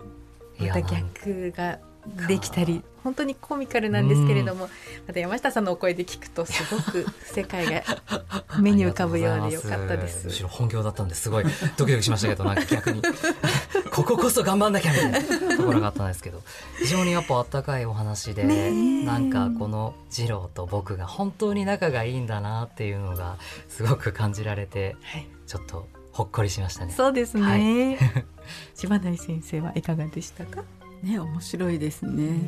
[0.58, 1.78] また逆が
[2.26, 4.68] できたり本当にコミカルなんですけれども、
[5.06, 7.82] また山下さんのお声で聞くとすごく世界が
[8.60, 10.26] 目に浮かぶようでよかったです。
[10.26, 11.30] むしろ本業だったんです。
[11.30, 11.44] ごい。
[11.76, 13.00] ドキドキしましたけどなんか逆に。
[13.90, 16.42] こここそ頑張んなきゃみたいなところがあったんですけど
[16.78, 23.38] 非常にやっぱあったかいお話で、なんかこの次郎と僕が本当に仲がいいんだなっていうのが
[23.68, 26.92] すごく感じられて、はい、ちょっとほっこりしましたね。
[26.94, 27.42] そうですね。
[27.42, 28.24] はい、
[28.74, 30.62] 柴成先生はいかがでしたか？
[31.02, 32.40] ね面白いですね。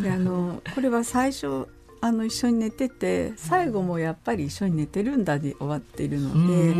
[0.00, 1.66] であのこれは最初
[2.00, 6.74] あの一緒に寝てて最後もやっぱり一緒に寝てるんだで終わっているので、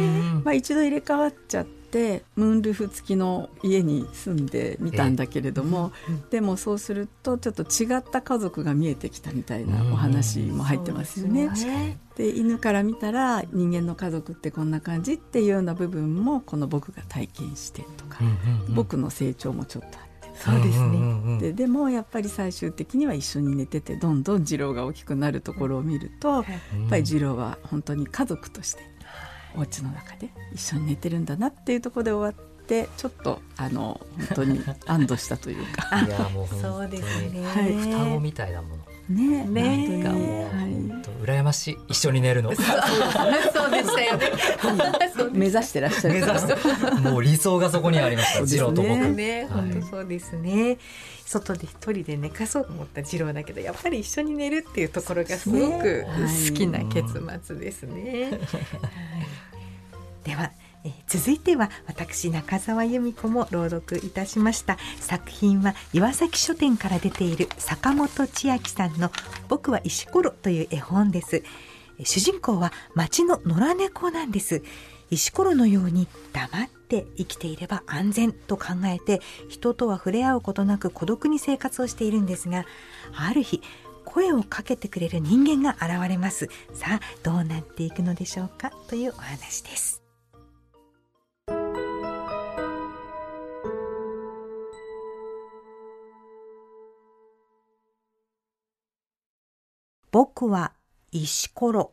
[0.44, 5.92] まあ、一度入れ替わっちゃってムーンルーフ付きの家に住んでみたんだけれども、
[6.30, 11.50] でもそうするとちょっと違った家族が見えてきたみたいなお話も入ってますよね。
[12.16, 18.20] で犬から見たら人間の家族ってこんな感じっていうような部分もこの僕が体験してとか、
[18.70, 20.09] 僕の成長もちょっとあ。
[20.40, 26.44] そうですね、ででもやっぱり最終的には一緒に寝ててどんどん次郎が大きくなるところを見ると、やっ
[26.88, 28.82] ぱり次郎は本当に家族として
[29.54, 36.00] お家の中で一緒に寝てるんだなっていうところで終わってちょっとあの本当に安堵したというか。
[36.06, 40.70] いやもうそうですね、はい、双子みたいなものねねがもう、はい、
[41.24, 42.54] 羨ましい一緒に寝るの。
[42.54, 44.30] そうでしたよね。
[45.32, 46.14] 目指してらっしゃる。
[46.14, 46.54] 目指して
[47.00, 48.46] もう理想がそこにありました。
[48.46, 48.88] 次郎と僕。
[48.88, 50.78] ね、本当そうですね。
[51.26, 58.30] 外で一人で寝かそうと思った次郎だけどやっぱり一緒に寝るっていうところがすごく好きな結末ですね。
[58.30, 58.40] では
[60.84, 64.78] え続いては私中澤由美子も朗読いたしました。
[64.98, 69.10] 作品は岩崎書店から出ている坂本千秋さんの
[69.48, 71.42] 僕は石ころという絵本です。
[72.02, 74.62] 主人公は町の野良猫なんです。
[75.10, 82.64] 石ころのように黙って生きていれば安全と考えて人とは触れ合うことなく孤独に生活をしているんですが
[83.14, 83.60] ある日
[84.04, 86.48] 声をかけてくれる人間が現れます。
[86.72, 89.99] さあどうなっていくのでしょうかというお話です。
[100.12, 100.72] 僕は
[101.12, 101.92] 石ころ。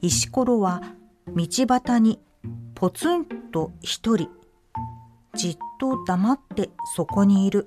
[0.00, 0.82] 石ころは
[1.34, 2.20] 道端に
[2.76, 4.28] ポツンと一人、
[5.34, 7.64] じっと黙ってそこにいる。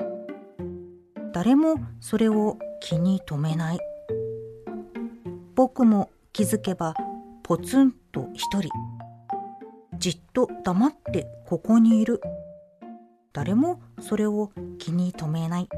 [1.33, 3.79] 誰もそれを気に留めない。
[5.55, 6.93] 僕も気づけば
[7.43, 8.69] ポツンと一人、
[9.97, 12.21] じっと黙ってここにいる。
[13.33, 15.69] 誰もそれを気に留めない。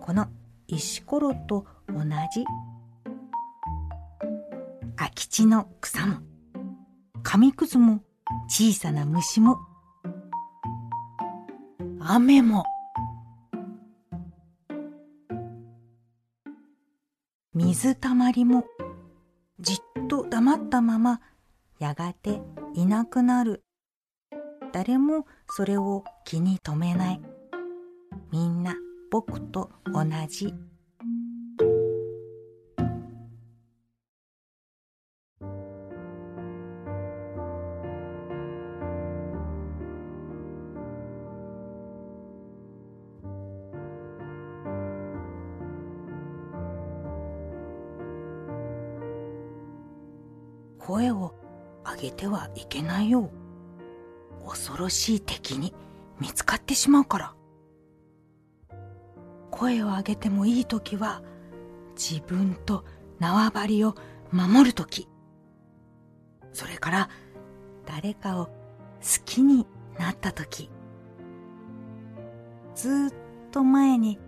[0.00, 0.28] この
[0.66, 2.44] 石ころと同じ。
[4.96, 6.16] 空き地の草も。
[7.22, 8.00] 紙くずも。
[8.48, 9.58] 小さな虫も。
[12.00, 12.64] 雨も。
[17.52, 18.64] 水たまりも。
[19.60, 21.20] じっと黙ったまま
[21.78, 22.40] やがて
[22.74, 23.65] いなくなる。
[24.76, 27.20] 誰もそれを気に留めない
[28.30, 28.74] みんな
[29.10, 30.52] 僕と同じ
[50.78, 51.34] 声を
[51.82, 53.30] 上げてはいけないよ。
[54.56, 55.74] 恐ろしい敵に
[56.18, 57.34] 見つかってしまうから。
[59.50, 61.22] 声を上げてもいい時は
[61.94, 62.84] 自分と
[63.18, 63.94] 縄張りを
[64.32, 65.08] 守る時。
[66.52, 67.10] それから
[67.84, 68.52] 誰かを好
[69.26, 69.66] きに
[69.98, 70.70] なった時。
[72.74, 74.18] ずっと前に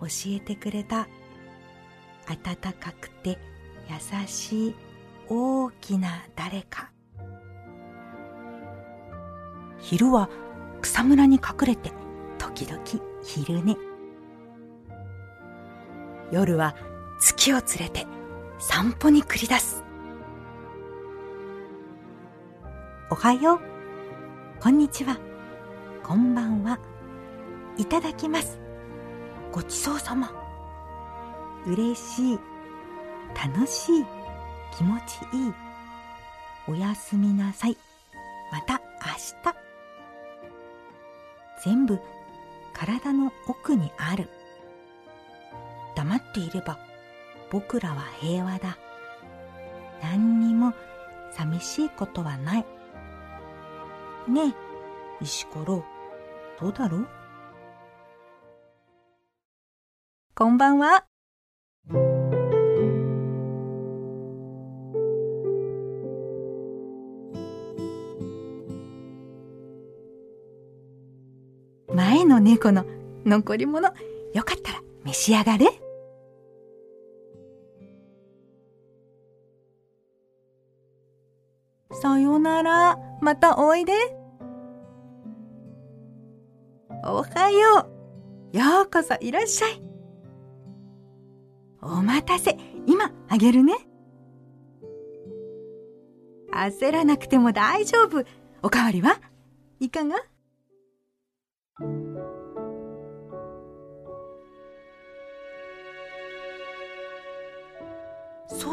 [0.00, 1.08] 教えてくれた
[2.26, 3.38] 温かくて
[3.88, 4.74] 優しい
[5.28, 6.93] 大きな誰か。
[9.84, 10.30] 昼は
[10.80, 11.92] 草むらに隠れて
[12.38, 12.82] 時々
[13.22, 13.76] 昼寝。
[16.32, 16.74] 夜は
[17.20, 18.06] 月を連れて
[18.58, 19.84] 散歩に繰り出す。
[23.10, 23.60] おはよう。
[24.58, 25.18] こんにちは。
[26.02, 26.78] こんばんは。
[27.76, 28.58] いただきます。
[29.52, 30.32] ごちそうさま。
[31.66, 32.38] 嬉しい。
[33.34, 34.06] 楽しい。
[34.74, 35.54] 気持ちいい。
[36.68, 37.76] おやすみなさい。
[38.50, 39.63] また明日。
[41.64, 41.98] 全部
[42.74, 44.28] 体の奥にある。
[45.96, 46.78] 黙っていれば
[47.50, 48.76] 僕らは平和だ。
[50.02, 50.74] 何にも
[51.32, 52.66] 寂しいことはない。
[54.28, 55.84] ねえ、石ころ、
[56.60, 57.08] どうだろう？
[60.34, 61.06] こんばんは。
[72.24, 72.86] 前の猫の
[73.26, 73.90] 残り物、
[74.32, 75.66] よかったら召し上がれ。
[81.92, 83.92] さよなら、またおいで。
[87.04, 87.90] おはよ
[88.52, 88.56] う。
[88.56, 89.82] ようこそいらっしゃい。
[91.82, 92.56] お待たせ、
[92.86, 93.74] 今あげるね。
[96.50, 98.24] 焦らなくても大丈夫。
[98.62, 99.20] おかわりは
[99.78, 100.16] いかが？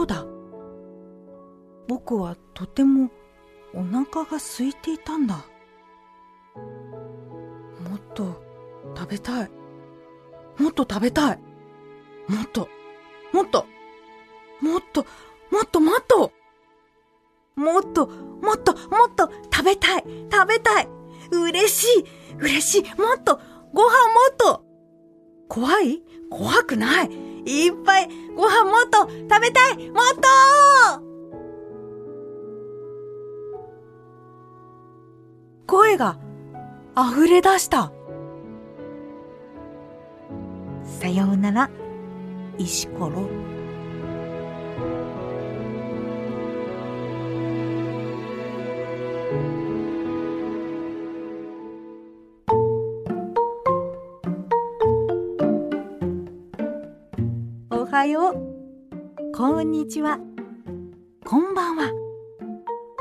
[0.01, 0.25] そうだ。
[1.87, 3.11] 僕はとても
[3.75, 5.45] お腹が空いていたんだ。
[7.87, 8.41] もっと
[8.97, 9.51] 食べたい。
[10.57, 11.39] もっと食べたい。
[12.27, 12.67] もっと、
[13.31, 13.67] もっと、
[14.59, 15.05] もっと、
[15.51, 16.31] もっともっと、
[17.55, 20.03] もっと、もっと、もっと食べたい。
[20.31, 20.87] 食べたい。
[21.31, 22.05] 嬉しい。
[22.39, 22.99] 嬉しい。
[22.99, 23.39] もっと、
[23.71, 24.63] ご飯もっと。
[25.47, 26.01] 怖い？
[26.31, 27.30] 怖くない。
[27.45, 31.11] いっぱいご飯もっと食べたいもっと
[35.67, 36.17] 声が
[36.97, 37.93] 溢れ出した。
[40.83, 41.69] さようなら、
[42.57, 43.29] 石ころ。
[57.91, 59.31] はよう。
[59.35, 60.17] こんにちは。
[61.25, 61.91] こんばんは。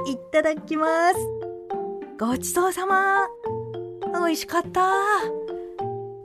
[0.05, 1.16] いただきます。
[2.18, 3.28] ごちそうさま。
[4.12, 4.91] 美味しかった。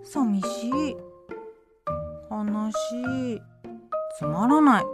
[0.04, 0.98] 寂しい。
[2.32, 3.42] 悲しい。
[4.18, 4.86] つまらない。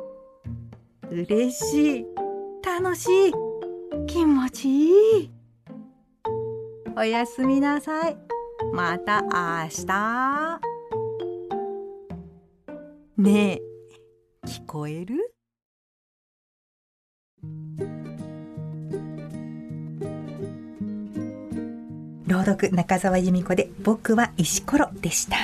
[1.10, 2.06] 嬉しい。
[2.62, 3.34] 楽しい。
[4.06, 5.32] 気持ちいい。
[6.98, 8.18] おやすみなさい。
[8.74, 10.71] また明日。
[13.22, 13.62] ねえ、
[14.48, 15.32] 聞こえる？
[22.26, 25.38] 朗読中澤由美子で僕は石ころでした。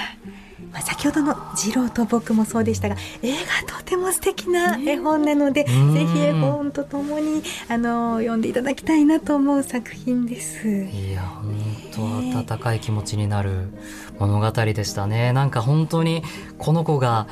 [0.71, 10.67] まあ、先ほどの次郎と僕もそうでしたが絵がとても素敵な絵本なので、ね、ぜひ絵本とともにあの読んでいただきたいなと思う作品です。
[10.67, 13.69] いや本当温かい気持ちになる
[14.17, 15.31] 物語でしたね。
[15.31, 16.23] なんか本当に
[16.57, 17.27] この子が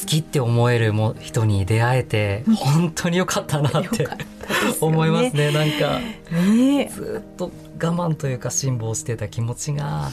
[0.00, 4.06] 好きって思えるも人に出会えて本当に良かったなって
[4.80, 5.50] 思いますね。
[5.50, 10.10] なんか、ね、ずっと我慢というか辛抱してた気持ちが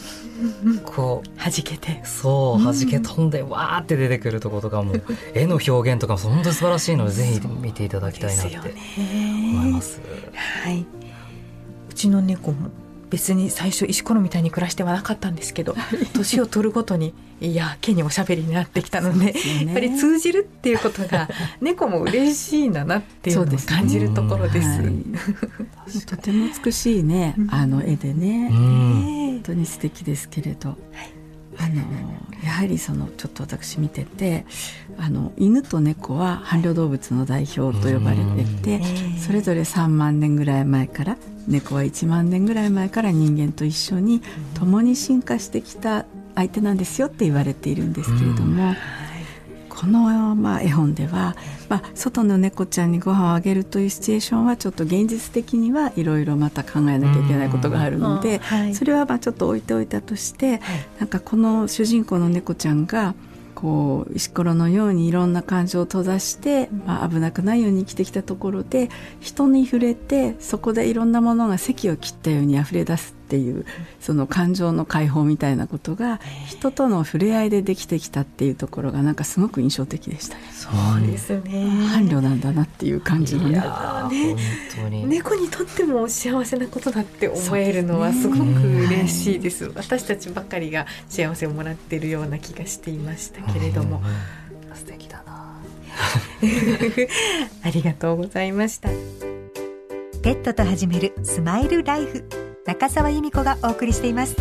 [0.85, 2.01] こう弾けて。
[2.05, 4.93] そう弾け飛んでわーって出てくるところとかも
[5.35, 9.99] 絵の表現とかも本当に素晴らしいのでぜひ見ていただきたいなって思います。
[10.63, 10.85] はい、
[11.89, 12.69] うちの猫も
[13.13, 15.75] 別に最初石ころみたいに暮らしてはなかったんですけど
[16.15, 19.33] 年を取るごとにいやけにおしゃべりになってきたので、ね、
[19.65, 21.29] やっぱり通じるっていうことが
[21.61, 24.67] 猫も嬉しいんだなっていうのを感じるところです。
[24.67, 30.69] はい、 とても美しいねあの絵でね、本当に素敵ですけれど。
[30.69, 31.22] はい
[31.57, 31.81] あの
[32.43, 34.45] やはりそのちょっと私見てて
[34.97, 38.81] あの犬と猫は伴侶動物の代表と呼ばれてて
[39.19, 44.21] それぞれ3万年ぐらい前から猫は1万年ぐらい前から人間と一緒に
[44.55, 48.75] 共に進化してきた相手なんですよって言われているんですけれども。
[49.83, 51.35] この、まあ、絵本では、
[51.67, 60.59] まあ、外の猫ちゃんにご飯をあげるというシチュエーションはちょっと現実的にはいろいろまた考えなきゃいけないことがあるので、はい、それはまあちょっと置いておいたとして、はい、
[60.99, 63.13] なんかこの主人公の猫ちゃんが
[63.55, 73.65] こう石ころのようにいろんな感情を閉ざして、まあ、危なくないように生きてきたところで人に触れてそこでいろんなものが席を切ったように溢れ出すっていう
[73.99, 80.43] その感情の解放みたいなことが人との触れ合いでできてきたっていうところがなんかすごく印象的でしたね。
[80.51, 81.65] そうですね。
[81.91, 83.59] 伴侶なんだなっていう感じのね。
[84.89, 89.71] ね猫にとっても幸せなことだって思えるのはすごく嬉しいです。
[89.75, 94.01] 私たちばかりが幸せをもらっているような気がしていましたけれども。
[94.73, 95.53] 素敵だな。
[97.63, 98.89] ありがとうございました。
[100.21, 102.52] ペットと始めるスマイルライフ。
[102.65, 104.37] 中澤由美子がお送りしています。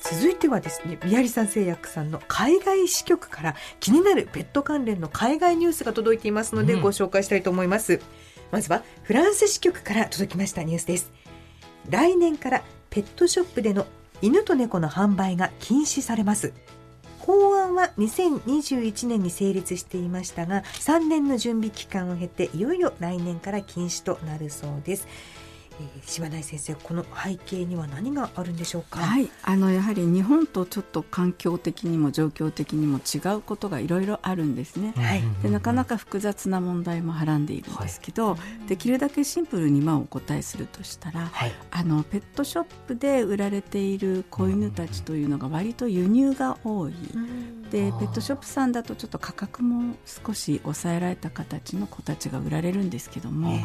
[0.00, 8.00] 続いてはですね宮城さん製薬さんの海外支局から気になるペット関連の海外ニュースが届いていますのでご紹介したいと思います、うん、
[8.50, 11.12] まずはフランス支局から届きましたニュースです。
[11.88, 13.86] 来年からペットショップでの
[14.22, 16.52] 犬と猫の販売が禁止されます。
[17.20, 25.06] 法版は2021年に成立していましたが3年の準備期間を経ていよいよ来年から禁止となるそうです、
[26.06, 29.00] 島内先生この背景には何があるんでしょうか？
[29.00, 34.92] はい、あのやはり日本とちょっと環境的にも状況的にも違うことがいろいろあるんですね。
[34.96, 46.92] はい、でなかなか複雑な問題もはらんでいるんですけど、はい、できるだけシンプルにまあお答えするとしたら、はい、あのペットショップで売られている子犬たちというのが割と輸入が多い。
[47.70, 53.58] でペットショップさんだとちょっと価格も少し抑えられた形の子たちが売られるんですけども、や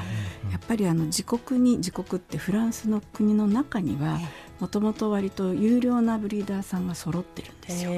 [0.58, 4.20] っぱりあの自国に自国ってフランスの国の中には
[4.60, 7.92] もともと割と有料なブリーダーさんが揃ってるんですよ。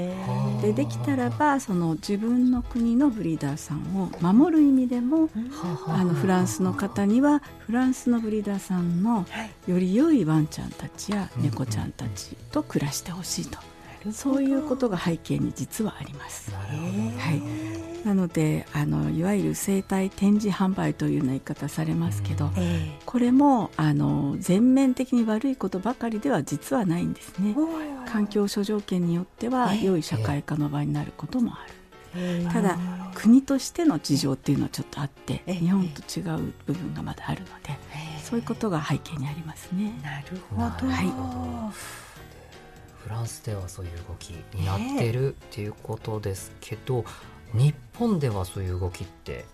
[0.61, 5.29] でできたらばその自分の国のブリーダーさんを守る意味でも
[5.87, 9.25] あのフランスの方にはフランスのブリーダーさんの
[9.67, 13.59] より良いワンちゃんたちや猫ちゃんたちと暮らしてほしいと。
[14.11, 16.51] そういうことが背景に実はあります。
[16.51, 16.57] は
[18.03, 22.51] い、なのであのいわゆる生態展示販売というような言い方されますけど、
[23.05, 27.55] これもあの全面的に悪いことばかりでは実はないんですね。
[28.07, 31.73] 環境諸条件によっては良い社会化の場になることもある。
[32.51, 32.77] ただ
[33.13, 37.77] 国としての事情っていうのはちょっとあって日本と違う部分がまだあるので
[38.23, 39.99] そういうことが背景にありますね。
[40.01, 42.04] なるほど、はい
[43.05, 47.05] フランスではそういう動きになってるっていうことですけど、
[47.53, 49.45] 日本ではそういう動きって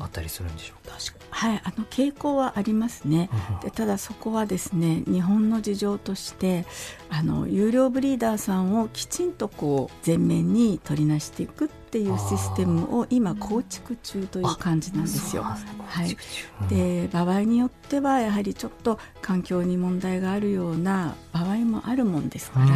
[0.00, 0.96] あったりするんでしょうか？
[1.30, 3.30] はいあの傾向はありますね、
[3.62, 6.66] でただそこはですね日本の事情として
[7.08, 15.42] あの有料ブリーダーさんをきちんとこう前面に取りなしていくっていうシステムを今構築中という感じなんですよ。
[15.42, 16.16] はい、
[16.68, 22.66] で場合によってはやはりちょっと環境に問題があるような場合もあるもんですから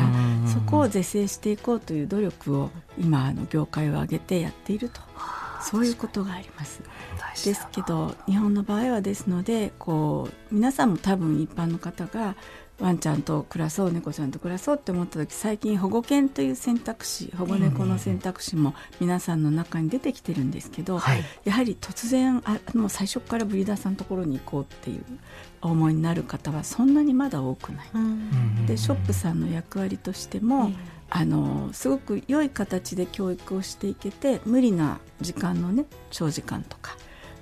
[0.48, 5.00] そこを是正していこうという努力を今あの業界を挙げてやっていると。
[5.62, 6.80] そういうことがあります。
[7.44, 12.34] ですけど日本の場合はですのでこう皆さんも多分一般の方が
[12.80, 25.04] ワンちゃんと暮らそう猫ちゃんと暮らそうって思った時最近保護犬という選択肢保護猫の選択肢も皆さんの中に出てきてるんですけど、はい、やはり突然あもう最初からブリーダーさんのところに行こうっていう
[25.60, 27.86] 思いになる方はそんなにまだ多くない。
[28.66, 30.72] でショップさんの役割としても、
[31.10, 36.96] あのすごく良い形で教育をしていけて無理な時間のね長時間とか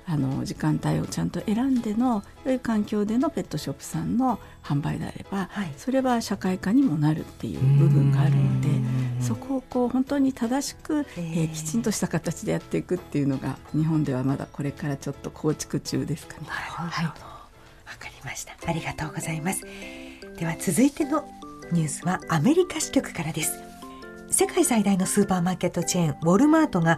[0.09, 8.69] あの時間帯をちゃんと選んでの良い環境でのペットショップさんの販売であれば、はい、それは社会科にもなるっていう部分があるので
[9.21, 16.47] そこをこう本当に正しく、えー、きちんとした形でやっていくっていうのが日本ではまだこれからちょっと構築中ですかね。
[16.47, 17.13] はい、わ
[17.99, 18.53] かりました。
[18.65, 19.61] ありがとうございます。
[20.39, 21.29] では続いての
[21.71, 23.59] ニュースはアメリカ支局からです。
[24.31, 26.97] 世界最大のスーパーマーケットチェーンウォルマートが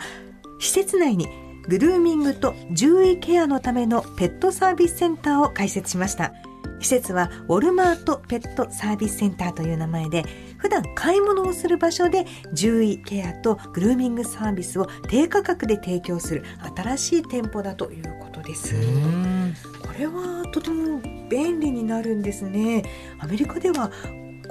[0.59, 6.34] 施設内にグルーミングと獣医ケアのためのペットサービスセンターを開設しました。
[6.80, 10.24] 施設はウォルマートペットサービスセンターという名前で
[10.57, 16.43] 普段買い物をする場所で獣医ケアとグルーミングサービスを低価格で提供する
[16.76, 18.74] 新しい店舗だということです。
[19.84, 20.99] これはとても
[21.30, 22.84] 便利になるんですね。
[23.20, 23.91] アメリカでは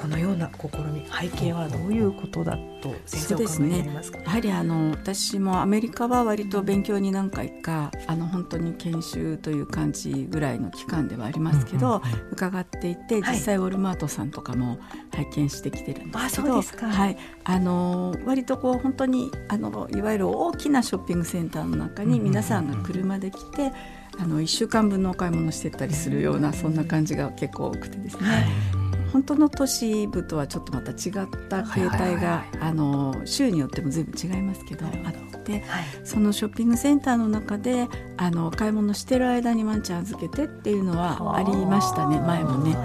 [0.01, 14.79] このような試み背景はどういうことだと先生は考えていますか、ね、やはりあの私もアメリカは割と勉強に何回かあの本当に研修という感じぐらいの期間ではありますけど、伺っていて実際ウォルマートさんとかも
[15.13, 23.73] 拝見してきてるんですけど、はい、あの割とこう本当にあのいわゆる大きなショッピングセンターの中に皆さんが車で来て、
[24.19, 28.80] あの1週間分のお買い物してたりするようなそんな感じが結構多くてですね、はい
[29.13, 42.77] 本当の都市部とはちょっとまた違った形態が、あの州によっても随分違いますけどあって、はい、そのショッピングセンターの中であの買い物してる間にワンちゃん預けてっていうのはありましたね前もね。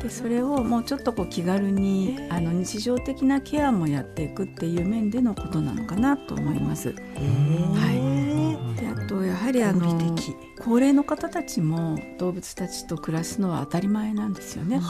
[0.00, 6.90] でそれをもうちょっとこう気軽にあの日常的なケアもやっていくっていう面でのことなのかなと思います。
[6.90, 8.33] はい、
[8.76, 10.16] であとやはりあの
[10.60, 14.78] 高齢の方たちも動物たちと暮らすのは当たり前なんですよね。
[14.78, 14.82] で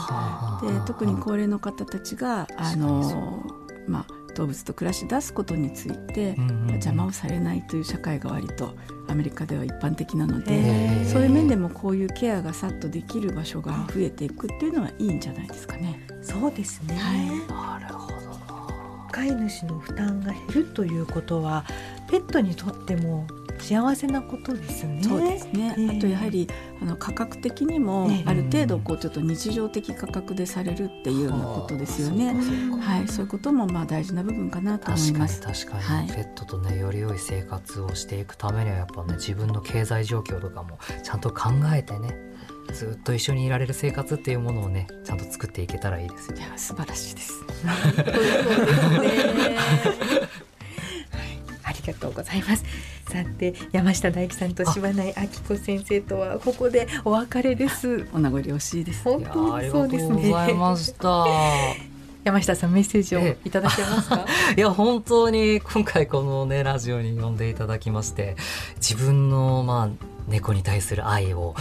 [0.85, 3.43] 特に高齢の方たちがあの、
[3.87, 6.35] まあ、動物と暮らし出すことについて、
[6.67, 8.75] 邪魔をされないという社会が割と
[9.07, 16.05] アメリカでは一般的なのでそういう面でもこういうケアがさっとできる場所が増えていくっていうのはいいんじゃないですかね。
[16.21, 18.15] そうですね、はい、なるほど。
[19.11, 21.65] 飼い主の負担が減るということは
[22.09, 23.25] ペットにとっても
[23.59, 25.03] 幸せなことですね。
[25.03, 25.75] そうですね。
[25.77, 26.47] えー、あとやはり
[26.81, 32.35] あの価格的にもある程度こうちょっと日常的価格でされるっていうようなことですよね。
[32.81, 35.41] はい、そういうこともまあ大事な部分かなと思います。
[35.41, 42.15] 確かにはい、ペットとねより良い生活をしていくためにはやっぱね自分の経済状況とかもちゃんと考えてね。
[42.73, 46.47] ずっと一緒にいられる生活っていうものをねちゃんと作っていけたらいいですよ、ね。
[46.47, 47.45] いや素晴らしいです。
[51.63, 52.63] ありがとうございます。
[53.09, 58.07] さて山下大樹さんと柴内明子先生とはここでお別れです。
[58.13, 60.29] お名残惜しいです本当にそうですね。
[60.29, 61.25] ございました。
[62.23, 64.25] 山下さんメッセージをいただけますか？
[64.57, 68.35] いや本当に今回このねラジオに呼んでいただきまして
[68.77, 69.89] 自分のまあ
[70.27, 71.53] 猫に対する愛を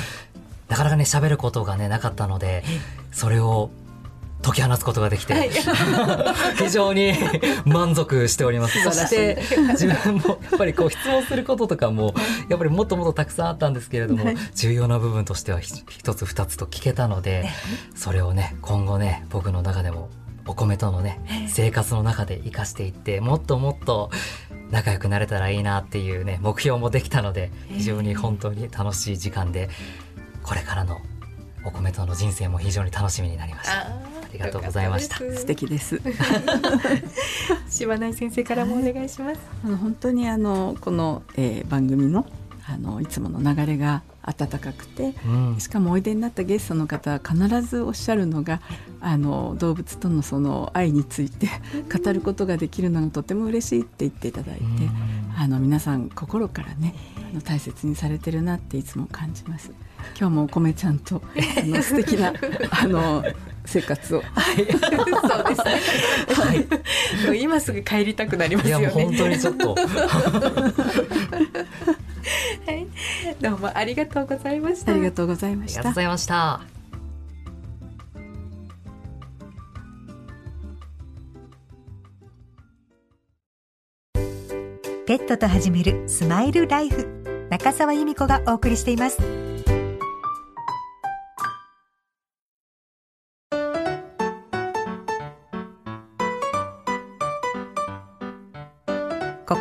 [0.71, 2.65] なかなかね喋ることがねなかったので
[3.13, 3.69] それを
[4.45, 5.51] 解き放つことができて、はい、
[6.59, 7.15] 非常に
[7.65, 8.83] 満足しております。
[8.83, 12.15] そして自分もやっぱりこう質問することとかも
[12.51, 17.49] やっぱりもっともっとたくさんあったんですけれども、はい、重要な部分としては一つ二つと聞けたので、
[17.95, 20.11] それをね今後ね僕の中でも
[20.47, 24.11] お米とのね生活の中で生かしていってもっともっと
[24.71, 29.71] 仲良くなれたらいいなっていうね目標もできたので非常に本当に楽しい時間で
[30.43, 31.01] これからの
[31.65, 34.14] お米との人生も非常に楽しみになりました。
[34.35, 35.19] ありがとうございました。
[35.19, 36.01] 素敵です。
[37.71, 39.41] 柴内先生からもお願いします。
[39.65, 42.27] あの本当にあのこの、えー、番組の
[42.67, 48.61] あのいつもの流れが温かくて、うん、しかもおいでになったゲストの方は必ずおっしゃるのが
[49.01, 51.49] あの動物とのその愛について
[51.95, 54.91] 語ることができるのがとても嬉しいって言っていただいて、うん、
[55.37, 56.95] あの皆さん心からね
[57.33, 59.71] あの大切にされてるなっていつも感じます。
[60.19, 61.23] 今日もお米ちゃんと
[61.63, 62.33] あの素敵な
[62.71, 63.25] あの
[63.67, 64.21] 生活を。
[64.21, 64.71] はい、 そう
[65.49, 65.81] ですね。
[66.35, 67.43] はい。
[67.43, 68.89] 今すぐ帰りたくなりますよね。
[68.89, 69.75] 本当にちょっと。
[72.67, 72.87] はい、
[73.41, 74.93] どうもありがとうございました。
[74.93, 75.81] ありがとうございました。
[75.81, 76.61] ありがとうございました。
[85.07, 89.44] ペットと始めるスマイルライフ中澤由美子がお送りしています。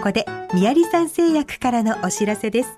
[0.04, 2.78] ここで、みやりさん製薬からのお知らせです。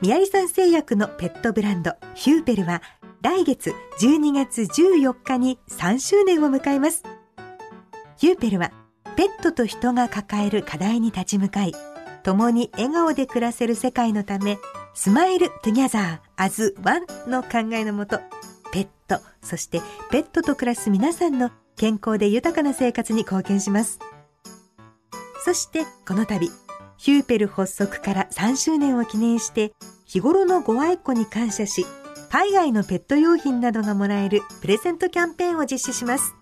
[0.00, 2.82] みやりさん製薬のペットブランド、ヒューペルは、
[3.20, 7.04] 来月12月14日に3周年を迎えます。
[8.16, 8.72] Hupeleは、
[9.14, 11.76] ペットと人が抱える課題に立ち向かい、
[12.24, 14.58] 共に笑顔で暮らせる世界のため、
[14.94, 18.18] Smile Together as One の考えのもと、
[18.72, 19.80] ペット、そして
[20.10, 24.00] ペットと暮らす皆さんの健康で豊かな生活に貢献します。
[25.44, 26.50] そしてこの度、
[26.96, 29.72] Hupele発足から3周年を記念して、
[30.04, 31.84] 日頃のご愛顧に感謝し、
[32.30, 36.34] 海外のペット用品などがもらえるプレゼントキャンペーンを実施します。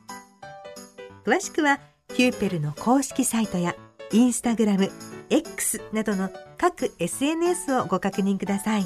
[1.24, 1.80] 詳しくは、
[2.14, 3.74] ヒューペルの公式サイトや、
[4.12, 4.90] インスタグラム、
[5.30, 6.28] X などの
[6.58, 8.84] 各 SNS をご確認ください。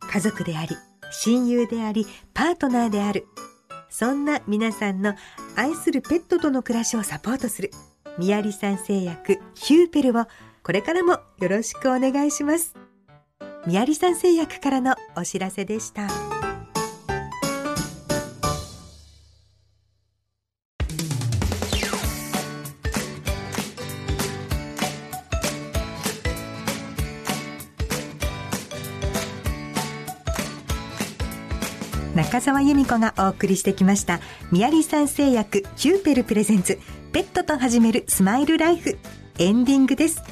[0.00, 0.76] 家族であり、
[1.10, 3.26] 親友であり、パートナーである。
[3.90, 5.14] そんな皆さんの
[5.56, 7.70] 愛するペットとの暮らしをサポートする。
[8.18, 10.26] みやりさん製薬ヒューペルを
[10.64, 12.74] これからもよろしくお願いします。
[13.64, 16.08] みやりさん製薬からのお知らせでした。
[32.14, 36.80] 中澤由美子がお送りしてきました「ミヤリサン製薬 Hupele presents
[37.18, 38.96] ペットと始めるスマイルライフ
[39.40, 40.22] エンディングです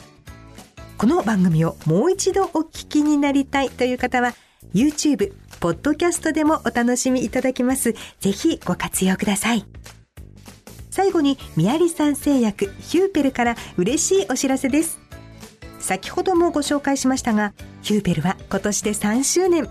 [0.97, 4.35] この番組をもう一度お聞きになりたいという方は
[4.73, 7.97] YouTube、ポッドキャストでもお楽しみいただけます。
[8.21, 9.65] ぜひご活用ください。
[10.93, 15.01] 最後に、ミヤリサン製薬 Hupeleから嬉しいお知らせです。
[15.81, 19.69] 先ほどもご紹介しましたが、ヒューペルは今年で3周年。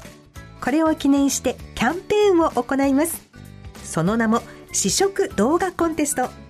[0.59, 3.25] これを記念してキャンペーンを行います。
[3.85, 4.41] その名も
[4.73, 6.44] 試食動画コンテスト。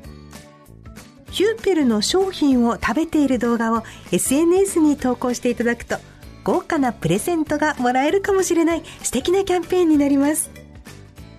[1.36, 3.84] ヒューペルの商品を食べている動画を
[4.14, 5.98] SNS に投稿していただくと
[6.46, 10.50] 豪華なプレゼントがもらえるかもしれない素敵なキャンペーンになります。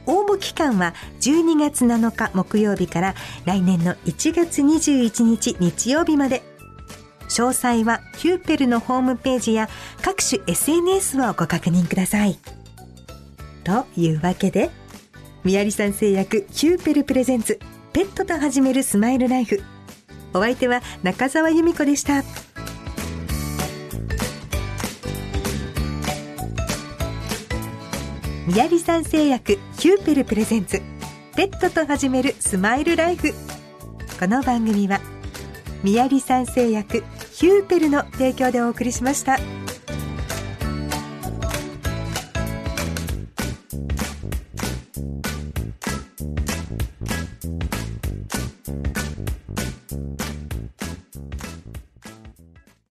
[0.04, 3.14] 応募期間は12月7日木曜日から
[3.46, 6.42] 来年の1月21日日曜日まで。
[7.30, 9.70] 詳細はヒューペルのホームページや
[10.02, 12.38] 各種 SNS をご確認ください。
[13.64, 14.68] というわけで、
[15.42, 17.58] みやりさん製薬ヒューペルプレゼンツ
[17.94, 19.62] ペットと始めるスマイルライフ。
[20.34, 22.22] お相手は中澤由美子でした。
[28.46, 30.80] 宮城産製薬キューペルプレゼンツ。
[31.34, 33.34] ペットと始めるスマイルライフ。
[34.18, 35.00] この番組は
[35.82, 39.38] 宮城産製薬ヒューペルの提供でお送りしました。